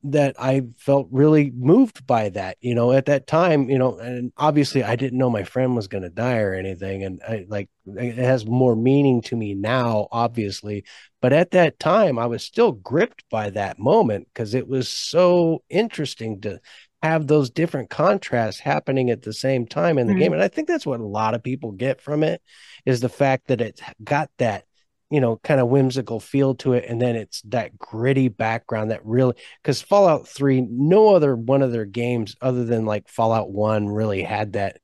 [0.03, 4.31] that I felt really moved by that, you know, at that time, you know, and
[4.37, 7.03] obviously I didn't know my friend was going to die or anything.
[7.03, 10.85] And I like, it has more meaning to me now, obviously.
[11.21, 15.63] But at that time, I was still gripped by that moment because it was so
[15.69, 16.61] interesting to
[17.01, 20.19] have those different contrasts happening at the same time in the mm-hmm.
[20.19, 20.33] game.
[20.33, 22.41] And I think that's what a lot of people get from it
[22.85, 24.65] is the fact that it's got that
[25.09, 26.85] you know, kind of whimsical feel to it.
[26.87, 31.71] And then it's that gritty background that really, because Fallout 3, no other one of
[31.71, 34.79] their games other than like Fallout 1 really had that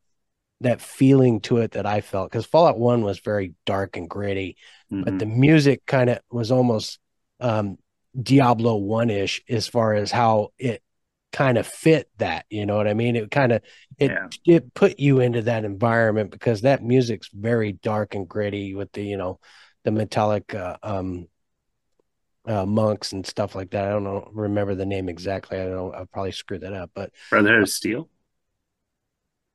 [0.62, 4.56] that feeling to it that I felt because Fallout 1 was very dark and gritty,
[4.92, 5.04] mm-hmm.
[5.04, 6.98] but the music kind of was almost
[7.40, 7.78] um
[8.20, 10.82] Diablo 1-ish as far as how it
[11.36, 13.18] kind of fit that, you know what I mean?
[13.18, 13.62] It kind of
[14.00, 14.56] it yeah.
[14.56, 19.04] it put you into that environment because that music's very dark and gritty with the,
[19.04, 19.42] you know,
[19.84, 21.28] the metallic uh, um,
[22.48, 23.86] uh, monks and stuff like that.
[23.86, 25.60] I don't know, remember the name exactly.
[25.60, 25.94] I don't.
[25.94, 26.92] I'll probably screw that up.
[26.96, 28.10] But Brotherhood of Steel.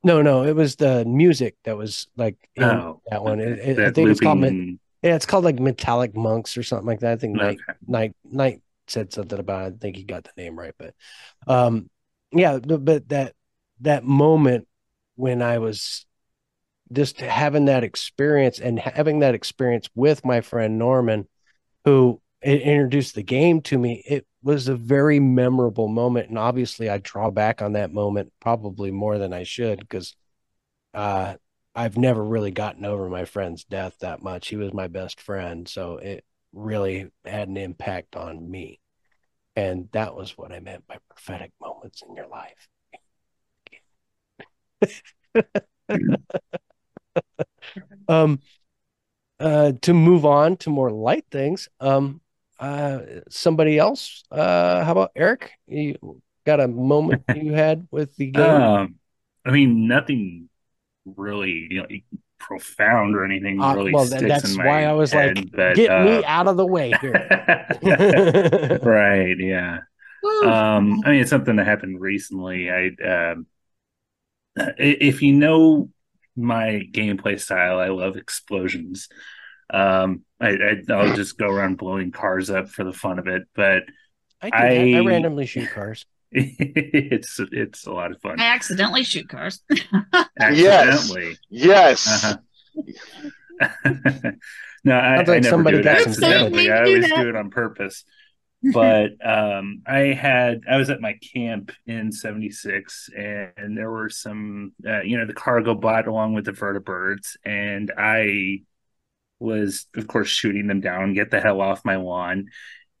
[0.03, 3.39] No, no, it was the music that was like in oh, that one.
[3.39, 4.43] It, that I think it's called.
[4.43, 7.13] Yeah, it's called like Metallic Monks or something like that.
[7.13, 7.45] I think okay.
[7.45, 9.75] Night Night Night said something about it.
[9.75, 10.93] I think he got the name right, but
[11.47, 11.89] um,
[12.31, 13.33] yeah, but that
[13.81, 14.67] that moment
[15.15, 16.05] when I was
[16.91, 21.27] just having that experience and having that experience with my friend Norman,
[21.85, 26.29] who introduced the game to me, it was a very memorable moment.
[26.29, 30.15] And obviously, I draw back on that moment probably more than I should because
[30.93, 31.35] uh,
[31.73, 34.49] I've never really gotten over my friend's death that much.
[34.49, 35.67] He was my best friend.
[35.67, 38.80] So it really had an impact on me.
[39.55, 42.67] And that was what I meant by prophetic moments in your life.
[48.07, 48.39] um,
[49.39, 52.21] uh, to move on to more light things, um,
[52.59, 54.23] uh, somebody else.
[54.31, 55.51] Uh, how about Eric?
[55.67, 58.45] You got a moment you had with the game?
[58.45, 58.95] Um,
[59.43, 60.49] I mean, nothing
[61.05, 61.87] really, you know,
[62.41, 65.51] profound or anything uh, really well, sticks that's in my why I was head, like,
[65.51, 67.13] but, get uh, me out of the way here.
[68.83, 69.35] right?
[69.39, 69.79] Yeah.
[70.43, 72.69] um, I mean, it's something that happened recently.
[72.69, 73.45] I, um,
[74.77, 75.89] if you know
[76.35, 77.79] my gameplay style.
[77.79, 79.09] I love explosions.
[79.69, 80.57] Um, I,
[80.89, 83.83] I will just go around blowing cars up for the fun of it, but
[84.41, 86.05] I I, I randomly shoot cars.
[87.11, 88.39] it's it's a lot of fun.
[88.39, 89.61] I accidentally shoot cars.
[90.39, 91.37] accidentally.
[91.49, 92.05] Yes.
[92.05, 92.25] Yes.
[92.25, 92.37] Uh-huh.
[94.83, 96.71] no, I, like I never somebody do it accidentally.
[96.71, 98.05] I always do it on purpose
[98.63, 104.73] but um, I had I was at my camp in '76, and there were some,
[104.87, 108.61] uh, you know, the cargo bot along with the vertibirds, and I
[109.39, 112.49] was, of course, shooting them down, get the hell off my lawn.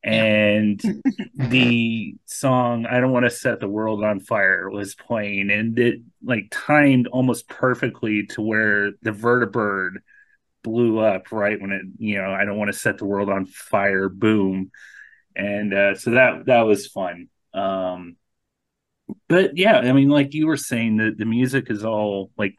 [0.03, 0.81] And
[1.35, 6.01] the song "I Don't Want to Set the World on Fire" was playing, and it
[6.23, 9.97] like timed almost perfectly to where the vertibird
[10.63, 13.45] blew up right when it, you know, I don't want to set the world on
[13.45, 14.09] fire.
[14.09, 14.71] Boom
[15.35, 17.27] and uh, so that that was fun.
[17.53, 18.17] Um,
[19.27, 22.55] but yeah, I mean, like you were saying, the the music is all like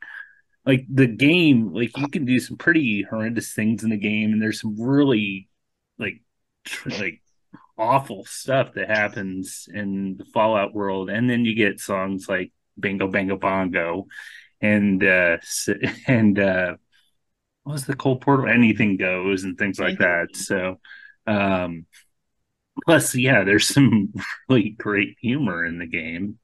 [0.66, 1.72] like the game.
[1.72, 5.48] Like you can do some pretty horrendous things in the game, and there's some really
[5.98, 6.22] like
[6.64, 7.21] tr- like
[7.78, 13.08] awful stuff that happens in the Fallout world, and then you get songs like "Bingo
[13.08, 14.06] Bango Bongo"
[14.60, 15.38] and uh
[16.06, 16.76] and uh
[17.64, 18.48] what was the Cole Porter?
[18.48, 20.34] Anything goes and things like that.
[20.34, 20.80] So
[21.26, 21.86] um
[22.84, 24.12] plus yeah there's some
[24.48, 26.38] really great humor in the game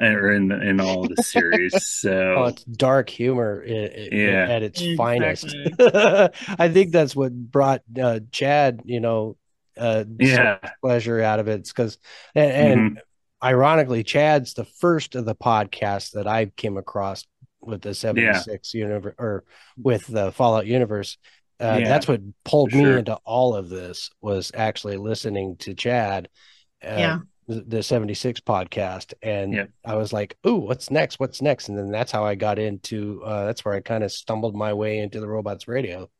[0.00, 4.46] or in in all the series so oh, it's dark humor it, yeah.
[4.48, 4.96] at its exactly.
[4.96, 5.56] finest
[6.58, 9.36] i think that's what brought uh, chad you know
[9.78, 11.98] uh yeah so pleasure out of it because
[12.34, 13.46] and, and mm-hmm.
[13.46, 17.24] ironically chad's the first of the podcasts that i came across
[17.60, 18.78] with the 76 yeah.
[18.78, 19.44] universe or
[19.76, 21.18] with the fallout universe
[21.58, 22.98] uh, yeah, that's what pulled me sure.
[22.98, 26.28] into all of this was actually listening to Chad,
[26.84, 27.18] uh, yeah.
[27.48, 29.14] the, the 76 podcast.
[29.22, 29.64] And yeah.
[29.84, 31.18] I was like, Ooh, what's next?
[31.18, 31.68] What's next?
[31.68, 34.74] And then that's how I got into, uh, that's where I kind of stumbled my
[34.74, 36.10] way into the robots radio.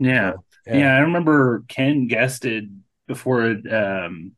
[0.00, 0.32] Yeah.
[0.66, 0.96] So, yeah.
[0.96, 4.32] I remember Ken guested before um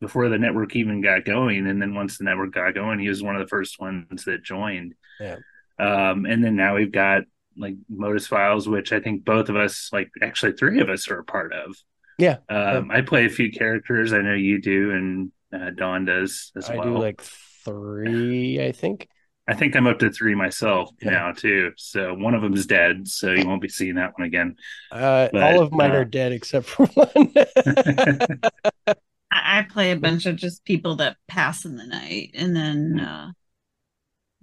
[0.00, 3.22] before the network even got going, and then once the network got going, he was
[3.22, 4.94] one of the first ones that joined.
[5.20, 5.36] Yeah.
[5.78, 7.22] Um, and then now we've got
[7.56, 11.18] like Modus Files, which I think both of us, like actually three of us, are
[11.18, 11.76] a part of.
[12.18, 12.38] Yeah.
[12.48, 14.12] Um, I play a few characters.
[14.12, 16.82] I know you do, and uh, Dawn does as I well.
[16.82, 19.08] I do like three, I think.
[19.46, 21.10] I think I'm up to three myself Yeah.
[21.10, 21.72] now too.
[21.76, 24.56] So one of them is dead, so you won't be seeing that one again.
[24.90, 27.32] Uh, But, all of mine uh, are dead except for one.
[28.86, 28.94] I,
[29.30, 33.32] I play a bunch of just people that pass in the night, and then uh,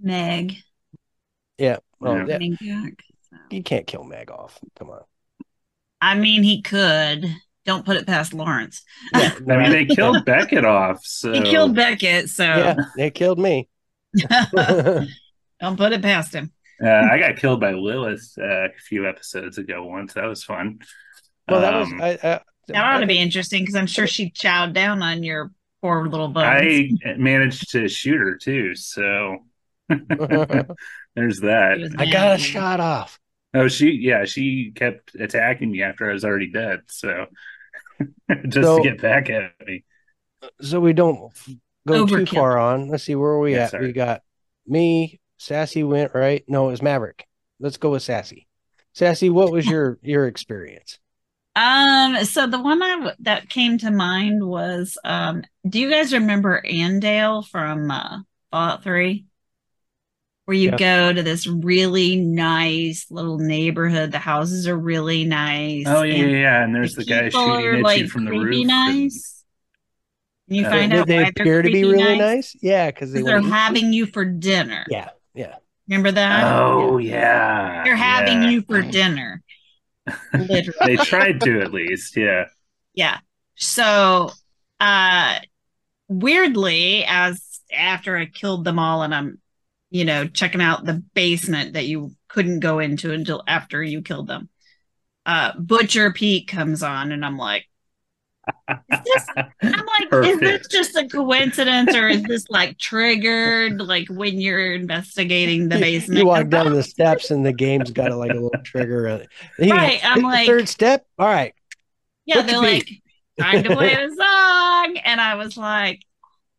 [0.00, 0.56] Meg.
[1.58, 1.78] yeah.
[2.00, 2.24] Well, Yeah.
[2.24, 2.96] that- coming.
[3.30, 3.36] So.
[3.50, 4.58] you can't kill Meg off.
[4.78, 5.00] Come on.
[6.00, 7.24] I mean, he could.
[7.64, 8.82] Don't put it past Lawrence.
[9.14, 13.38] Yeah, I mean, they killed Beckett off, so He killed Beckett, so yeah, they killed
[13.38, 13.68] me.
[15.60, 16.52] don't put it past him.
[16.82, 20.14] Uh, I got killed by Lilith uh, a few episodes ago once.
[20.14, 20.80] That was fun.
[21.48, 24.30] Well, that was Um, I, I, That ought to be interesting because I'm sure she
[24.30, 26.46] chowed down on your poor little bones.
[27.04, 29.38] I managed to shoot her too, so
[29.88, 31.94] there's that.
[31.98, 33.18] I got a shot off.
[33.54, 37.26] Oh, she yeah, she kept attacking me after I was already dead, so
[38.48, 39.84] just So- to get back at me.
[40.60, 41.32] So we don't
[41.86, 42.88] go too far on.
[42.88, 43.70] Let's see where are we Yeah, at.
[43.70, 43.88] sorry.
[43.88, 44.22] We got
[44.66, 46.44] me, Sassy went right.
[46.48, 47.26] No, it was Maverick.
[47.60, 48.46] Let's go with Sassy.
[48.94, 50.98] Sassy, what was your your experience?
[51.54, 56.12] Um, so the one I w- that came to mind was um, do you guys
[56.12, 58.20] remember Andale from uh,
[58.50, 59.24] Fallout 3?
[60.44, 60.76] Where you Yeah.
[60.76, 64.12] go to this really nice little neighborhood.
[64.12, 65.84] The houses are really nice.
[65.86, 66.64] Oh yeah, and yeah, yeah.
[66.64, 68.66] And there's the, guy shooting are, at like you from the roof.
[68.66, 68.90] nice.
[68.94, 69.41] And
[70.48, 72.16] you Uh, find Did out they why appear to be really nice.
[72.16, 72.56] nice?
[72.60, 73.80] Yeah, because they 'Cause they're wanna eat you.
[73.80, 74.86] having you for dinner.
[74.86, 75.56] Yeah, yeah.
[75.88, 76.62] Remember that?
[76.62, 78.50] Oh yeah, They're having yeah.
[78.50, 79.42] you for dinner.
[80.32, 80.76] Literally.
[80.80, 82.46] they tried to at least, yeah.
[82.94, 83.18] Yeah.
[83.56, 84.30] So,
[84.80, 85.38] uh,
[86.08, 89.40] weirdly, as after I killed them all and I'm,
[89.90, 94.28] you know, checking out the basement that you couldn't go into until after you killed
[94.28, 94.48] them,
[95.26, 97.68] uh, Butcher Pete comes on and I'm like, is
[98.68, 99.26] this,
[99.62, 104.74] I'm like, is this just a coincidence or is this like triggered like when you're
[104.74, 106.18] investigating the basement?
[106.18, 109.08] You walk down the steps and the game's got a, like a little trigger.
[109.08, 109.28] on it.
[109.58, 111.06] You go, Right, I'm like- third step.
[111.18, 111.54] All right.
[112.24, 113.02] Yeah, Butcher they're like, Pete.
[113.40, 114.96] time to play the song.
[115.04, 116.02] And I was like,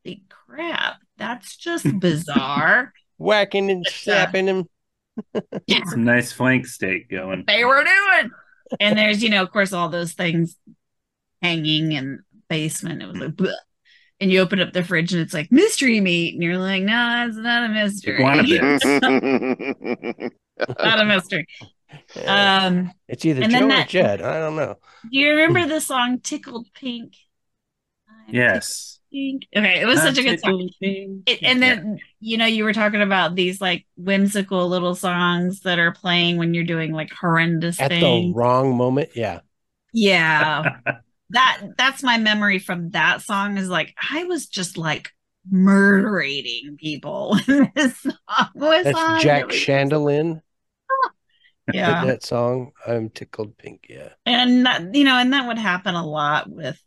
[0.05, 2.93] holy crap, that's just bizarre.
[3.17, 4.67] Whacking and uh, slapping him.
[5.67, 7.43] yeah, Some nice flank steak going.
[7.47, 8.31] they were doing.
[8.79, 10.57] And there's, you know, of course, all those things
[11.43, 13.03] hanging in the basement.
[13.03, 13.53] It was like, Bleh.
[14.19, 16.33] and you open up the fridge and it's like mystery meat.
[16.33, 18.23] And you're like, no, it's not a mystery.
[20.55, 21.47] It's not a mystery.
[22.15, 22.65] Yeah.
[22.65, 24.21] Um, it's either and Joe then or that- Jed.
[24.23, 24.77] I don't know.
[25.11, 27.13] do you remember the song Tickled Pink?
[28.27, 28.99] I'm Yes.
[29.11, 29.43] Pink.
[29.55, 30.69] Okay, it was such a good song.
[30.81, 35.77] It, and then you know you were talking about these like whimsical little songs that
[35.77, 39.09] are playing when you're doing like horrendous At the wrong moment.
[39.15, 39.41] Yeah.
[39.93, 40.77] yeah,
[41.33, 43.57] that that's my memory from that song.
[43.57, 45.11] Is like I was just like
[45.49, 48.15] murdering people when this song
[48.55, 48.85] was.
[48.85, 50.41] That's It Jack was- Chandelier.
[51.73, 52.71] Yeah, That song.
[52.85, 53.85] I'm tickled pink.
[53.89, 54.09] Yeah.
[54.25, 56.77] and that, you know, and that would happen a lot with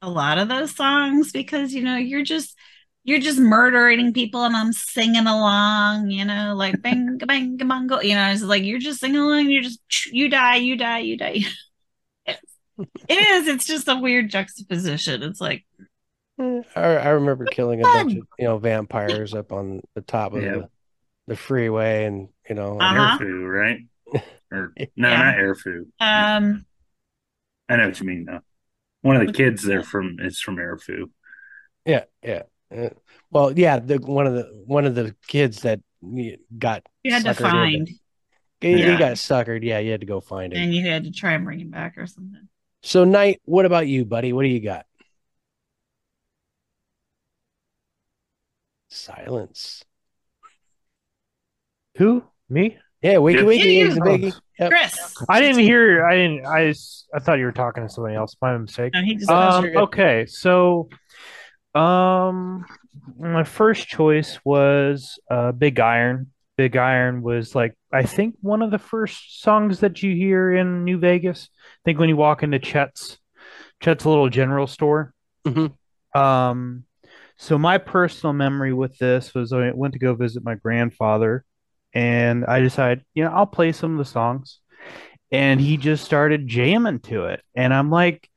[0.00, 2.56] a lot of those songs because you know you're just
[3.02, 8.14] you're just murdering people and I'm singing along, you know, like bang bang bongo, you
[8.14, 11.40] know, it's like you're just singing along, you're just you die, you die, you die.
[12.78, 13.64] It's, it is.
[13.64, 15.22] Just a weird juxtaposition.
[15.22, 15.64] It's like
[16.38, 20.42] I, I remember killing a bunch of you know vampires up on the top of
[20.42, 20.52] Yeah.
[20.52, 20.68] the,
[21.28, 23.18] the freeway, and you know, Uh-huh.
[23.18, 23.78] Arefu, right?
[24.50, 25.16] Or no, Yeah.
[25.16, 25.86] not Arefu.
[26.00, 26.66] um
[27.68, 28.40] I know what you mean though.
[29.02, 31.10] One of the kids there from is from Arefu.
[31.84, 32.42] yeah, yeah.
[32.74, 32.88] Uh,
[33.30, 35.80] well, yeah, the one of the one of the kids that
[36.58, 37.88] got you had to suckered into- find
[38.60, 39.60] he, he got suckered.
[39.62, 40.60] Yeah, you had to go find him.
[40.62, 42.48] and you had to try and bring him back or something.
[42.84, 44.34] So, Knight, what about you, buddy?
[44.34, 44.84] What do you got?
[48.90, 49.82] Silence.
[51.96, 52.22] Who?
[52.50, 52.76] Me?
[53.00, 53.42] Yeah, wakey Yeah.
[53.42, 54.40] wakey, Yeah, eggs biggie.
[54.58, 54.70] Yep.
[54.70, 55.24] Chris.
[55.30, 56.04] I didn't hear.
[56.04, 56.46] I didn't.
[56.46, 56.74] I.
[57.14, 58.36] I thought you were talking to somebody else.
[58.42, 58.92] My mistake.
[58.92, 60.90] No, he just Um, okay, so
[61.74, 62.66] um,
[63.18, 66.30] my first choice was uh, Big Iron.
[66.56, 70.84] Big Iron was like I think one of the first songs that you hear in
[70.84, 71.48] New Vegas.
[71.52, 73.18] I think when you walk into Chet's
[73.80, 75.12] Chet's little general store.
[75.46, 75.74] Mhm.
[76.14, 76.84] Um,
[77.36, 81.44] so my personal memory with this was I went to go visit my grandfather,
[81.92, 84.60] and I decided, you know, I'll play some of the songs.
[85.32, 88.28] and he just started jamming to it, and I'm like,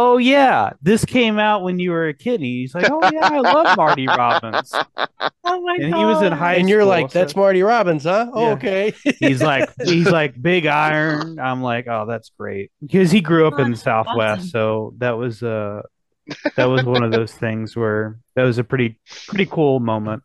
[0.00, 3.40] "Oh yeah, this came out when you were a kid." He's like, "Oh yeah, I
[3.40, 7.32] love Marty Robbins." Oh my and he was in high and you're school, like, that's
[7.32, 8.30] so- Marty Robbins, huh?
[8.32, 8.52] Oh, Yeah.
[8.52, 8.94] okay.
[9.18, 13.58] he's like he's like big iron i'm like oh that's great because he grew up
[13.58, 14.48] in the southwest awesome.
[14.50, 15.82] so that was uh
[16.56, 20.22] that was one of those things where that was a pretty pretty cool moment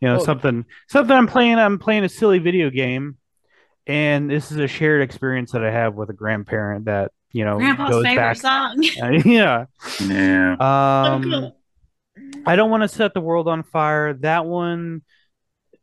[0.00, 0.24] you know Oh.
[0.24, 3.16] something something i'm playing i'm playing a silly video game
[3.86, 7.56] and this is a shared experience that i have with a grandparent that you know
[7.58, 8.76] Grandpa's goes favorite back song.
[9.24, 9.66] yeah
[10.00, 10.52] Yeah.
[10.58, 11.56] um cool.
[12.46, 14.14] I don't want to set the world on fire.
[14.14, 15.02] That one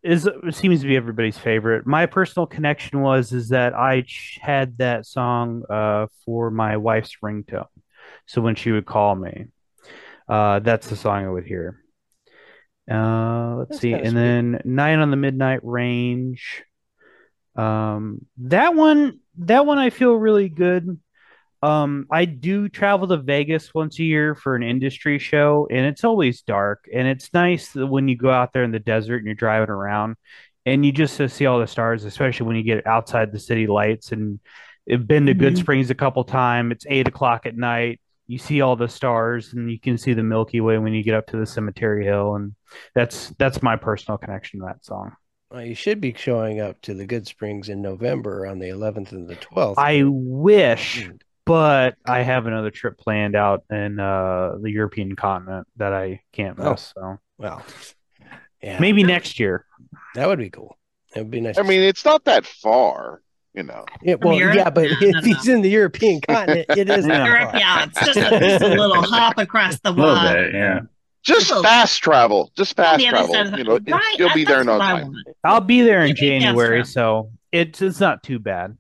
[0.04, 1.86] is seems to be everybody's favorite.
[1.88, 7.18] My personal connection was is that I ch- had that song uh, for my wife's
[7.24, 7.66] ringtone.
[8.26, 9.46] So when she would call me,
[10.30, 11.82] uh, that's the song I would hear.
[12.90, 14.14] Uh, let's That's see, and sweet.
[14.14, 16.64] then Night on the Midnight Range.
[17.56, 21.00] Um, that one, that one I feel really good.
[21.64, 26.04] Um, I do travel to Vegas once a year for an industry show, and it's
[26.04, 26.88] always dark.
[26.94, 29.70] And it's nice that when you go out there in the desert and you're driving
[29.70, 30.16] around,
[30.66, 34.12] and you just see all the stars, especially when you get outside the city lights.
[34.12, 34.40] And
[34.92, 35.60] I've been to Good Mhm.
[35.60, 36.74] Springs a couple times.
[36.74, 38.00] It's eight o'clock at night.
[38.28, 41.16] You see all the stars, and you can see the Milky Way when you get
[41.16, 42.54] up to the Cemetery Hill, and
[42.94, 45.14] that's that's my personal connection to that song.
[45.50, 49.30] Well, you should be showing up to the Goodsprings in November on the 11th and
[49.30, 49.78] the 12th.
[49.78, 51.22] I wish, Mm.
[51.48, 56.60] But I have another trip planned out in uh, the European continent that I can't
[56.60, 56.72] Oh.
[56.72, 56.94] miss.
[56.96, 57.64] So Well,
[58.62, 59.66] yeah, maybe next year.
[60.16, 60.78] that would be cool.
[61.14, 61.58] That would be nice.
[61.58, 63.22] I to mean, it's not that far,
[63.54, 63.86] you know.
[64.04, 64.56] Yeah, From well, Europe?
[64.58, 67.26] yeah, but if no, he's in the European continent, it is Yeah.
[67.26, 70.52] Europe, yeah, it's just a, just a little hop across the A little water.
[70.54, 70.80] yeah.
[71.24, 72.52] Just Well, fast travel.
[72.56, 73.34] Just fast travel.
[73.34, 75.14] side of the- You know, it- right, you'll be there in no time.
[75.44, 78.78] I'll be there in Yeah, yeah, January, so it's it's not too bad.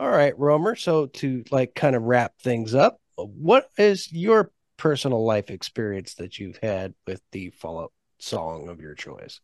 [0.00, 0.76] All right, Romer.
[0.76, 6.38] So to like kind of wrap things up, what is your personal life experience that
[6.38, 9.42] you've had with the Fallout song of your choice?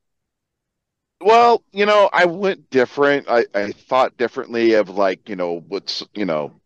[1.20, 3.28] Well, you know, I went different.
[3.28, 6.58] I, I thought differently of like, you know, what's, you know,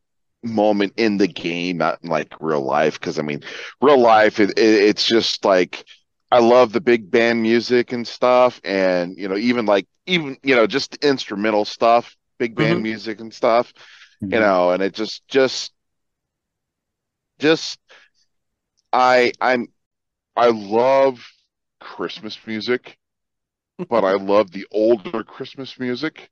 [0.44, 2.94] moment in the game, not in like real life.
[2.94, 3.42] Because I mean,
[3.82, 5.84] real life, it, it, it's just like
[6.30, 10.54] I love the big band music and stuff, and you know, even like even you
[10.54, 12.84] know, just instrumental stuff, big band Mhm.
[12.84, 13.74] music and stuff,
[14.20, 14.30] Mhm.
[14.30, 15.72] you know, and it just just
[17.38, 17.78] just
[18.92, 19.68] I I'm
[20.36, 21.26] I love
[21.80, 22.98] Christmas music
[23.90, 26.30] but I love the older Christmas music,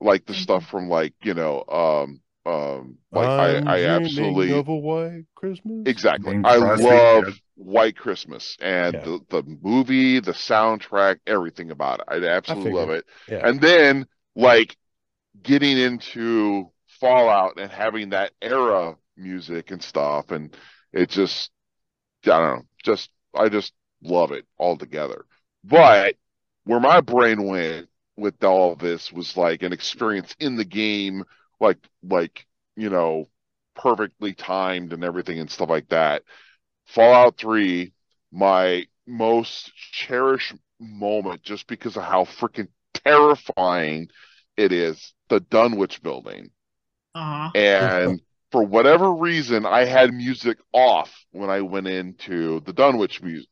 [0.00, 5.26] like the stuff from like you know, um, um, like I, I absolutely a white
[5.34, 5.86] Christmas.
[5.86, 6.38] exactly.
[6.44, 7.30] I love yeah.
[7.54, 9.02] White Christmas and Yeah.
[9.02, 12.06] the the movie, the soundtrack, everything about it.
[12.08, 13.06] I absolutely love it.
[13.28, 13.42] Yeah.
[13.42, 14.76] And then like
[15.42, 16.70] getting into
[17.00, 20.56] Fallout and having that era music and stuff, and
[20.92, 21.50] it just
[22.24, 23.72] I don't know, just I just
[24.02, 25.26] love it all together.
[25.64, 26.16] But
[26.64, 31.24] where my brain went with all this was like an experience in the game,
[31.60, 33.28] like like you know,
[33.76, 36.22] perfectly timed and everything and stuff like that.
[36.86, 37.92] Fallout 3,
[38.32, 44.08] my most cherished moment just because of how freaking terrifying
[44.56, 46.50] it is, the Dunwich building.
[47.14, 47.52] Aw.
[47.54, 53.42] And for whatever reason, I had music off when I went into the Dunwich mu-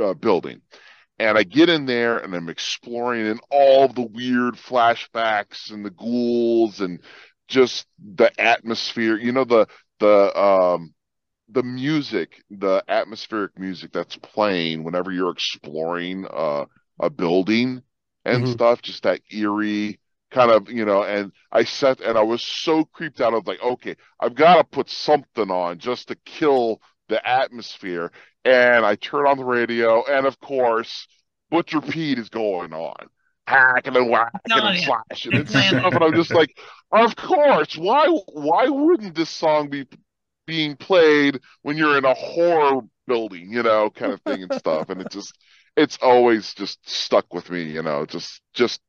[0.00, 0.62] uh, building.
[1.18, 5.90] And I get in there and I'm exploring in all the weird flashbacks and the
[5.90, 7.00] ghouls and
[7.48, 7.86] just
[8.16, 9.16] the atmosphere.
[9.18, 9.68] You know the
[10.00, 10.94] the um
[11.48, 16.66] the music, the atmospheric music that's playing whenever you're exploring uh,
[17.00, 17.82] a building
[18.24, 18.48] and Mhm.
[18.48, 19.99] stuff, just that eerie
[20.30, 23.32] kind of, you know, and I sat and I was so creeped out.
[23.32, 28.12] I was like, okay, I've got to put something on just to kill the atmosphere.
[28.44, 31.06] And I turn on the radio, and of course,
[31.50, 33.08] Butcher Pete is going on.
[33.46, 34.92] Hacking and whacking Oh, and yeah.
[35.10, 35.94] slashing and stuff.
[35.94, 36.56] And I'm just like,
[36.92, 39.86] of course, why why wouldn't this song be
[40.46, 44.88] being played when you're in a horror building, you know, kind of thing and stuff.
[44.88, 45.36] And it just
[45.76, 48.80] it's always just stuck with me, you know, just just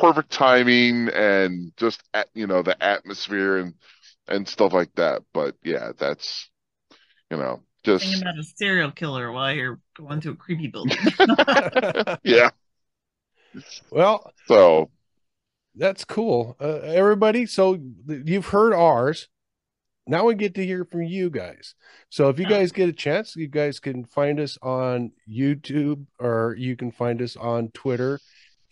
[0.00, 3.74] perfect timing and just at, you know, the atmosphere and
[4.28, 5.22] and stuff like that.
[5.32, 6.48] But yeah, that's
[7.30, 10.98] you know, Thinking just about a serial killer while you're going to a creepy building.
[12.22, 12.50] yeah.
[13.90, 14.90] well, So
[15.74, 16.56] that's cool.
[16.60, 19.28] Uh, everybody, so you've heard ours.
[20.06, 21.74] Now we get to hear from you guys.
[22.10, 26.56] So if you guys get a chance, you guys can find us on YouTube or
[26.58, 28.18] you can find us on Twitter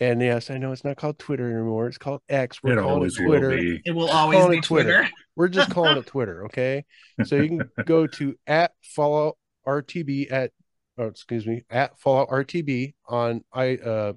[0.00, 1.88] And yes, I know it's not called Twitter anymore.
[1.88, 2.62] It's called X.
[2.62, 3.50] We're It calling always it will Twitter.
[3.50, 3.82] be.
[3.84, 4.94] It will Just always calling be it Twitter.
[4.98, 5.10] Twitter.
[5.36, 6.84] We're just calling it Twitter, okay?
[7.24, 9.36] So you can go to at follow
[9.66, 10.52] RTB at
[10.98, 14.12] oh excuse me at Fallout RTB on I uh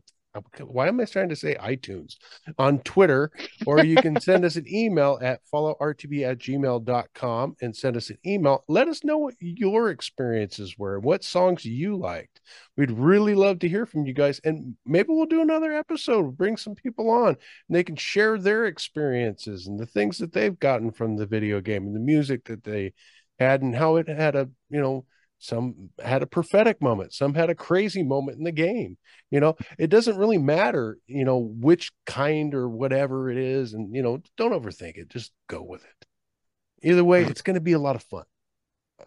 [0.59, 2.15] why am I trying to say iTunes
[2.57, 3.32] on Twitter,
[3.65, 8.17] or you can send us an email at followrtb at gmail.com and send us an
[8.25, 8.63] email.
[8.67, 12.41] Let us know what your experiences were, what songs you liked.
[12.77, 14.39] We'd really love to hear from you guys.
[14.43, 17.38] And maybe we'll do another episode, bring some people on, and
[17.69, 21.86] they can share their experiences and the things that they've gotten from the video game
[21.86, 22.93] and the music that they
[23.39, 25.05] had and how it had a, you know,
[25.41, 27.13] some had a prophetic moment.
[27.13, 28.97] Some had a crazy moment in the game.
[29.31, 33.73] You know it doesn't really matter you know which kind or whatever it is.
[33.73, 35.09] And you know don't overthink it.
[35.09, 36.07] Just go with it.
[36.83, 38.23] Either way it's going to be a lot of fun.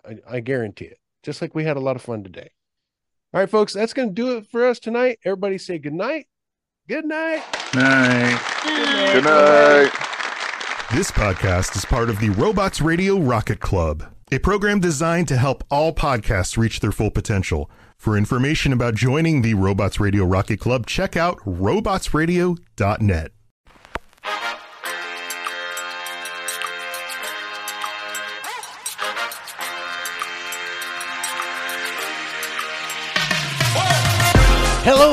[0.04, 0.98] I, I guarantee it.
[1.22, 2.50] Just like we had a lot of fun today.
[3.32, 5.20] All right folks that's going to do it for us tonight.
[5.24, 6.26] Everybody say good night.
[6.88, 7.42] Good night.
[7.74, 9.12] Night.
[9.12, 9.90] Good night.
[10.92, 15.64] This podcast is part of the Robots Radio Rocket Club, a program designed to help
[15.70, 17.70] all podcasts reach their full potential.
[17.96, 23.32] For information about joining the Robots Radio Rocket Club, check out robotsradio.net.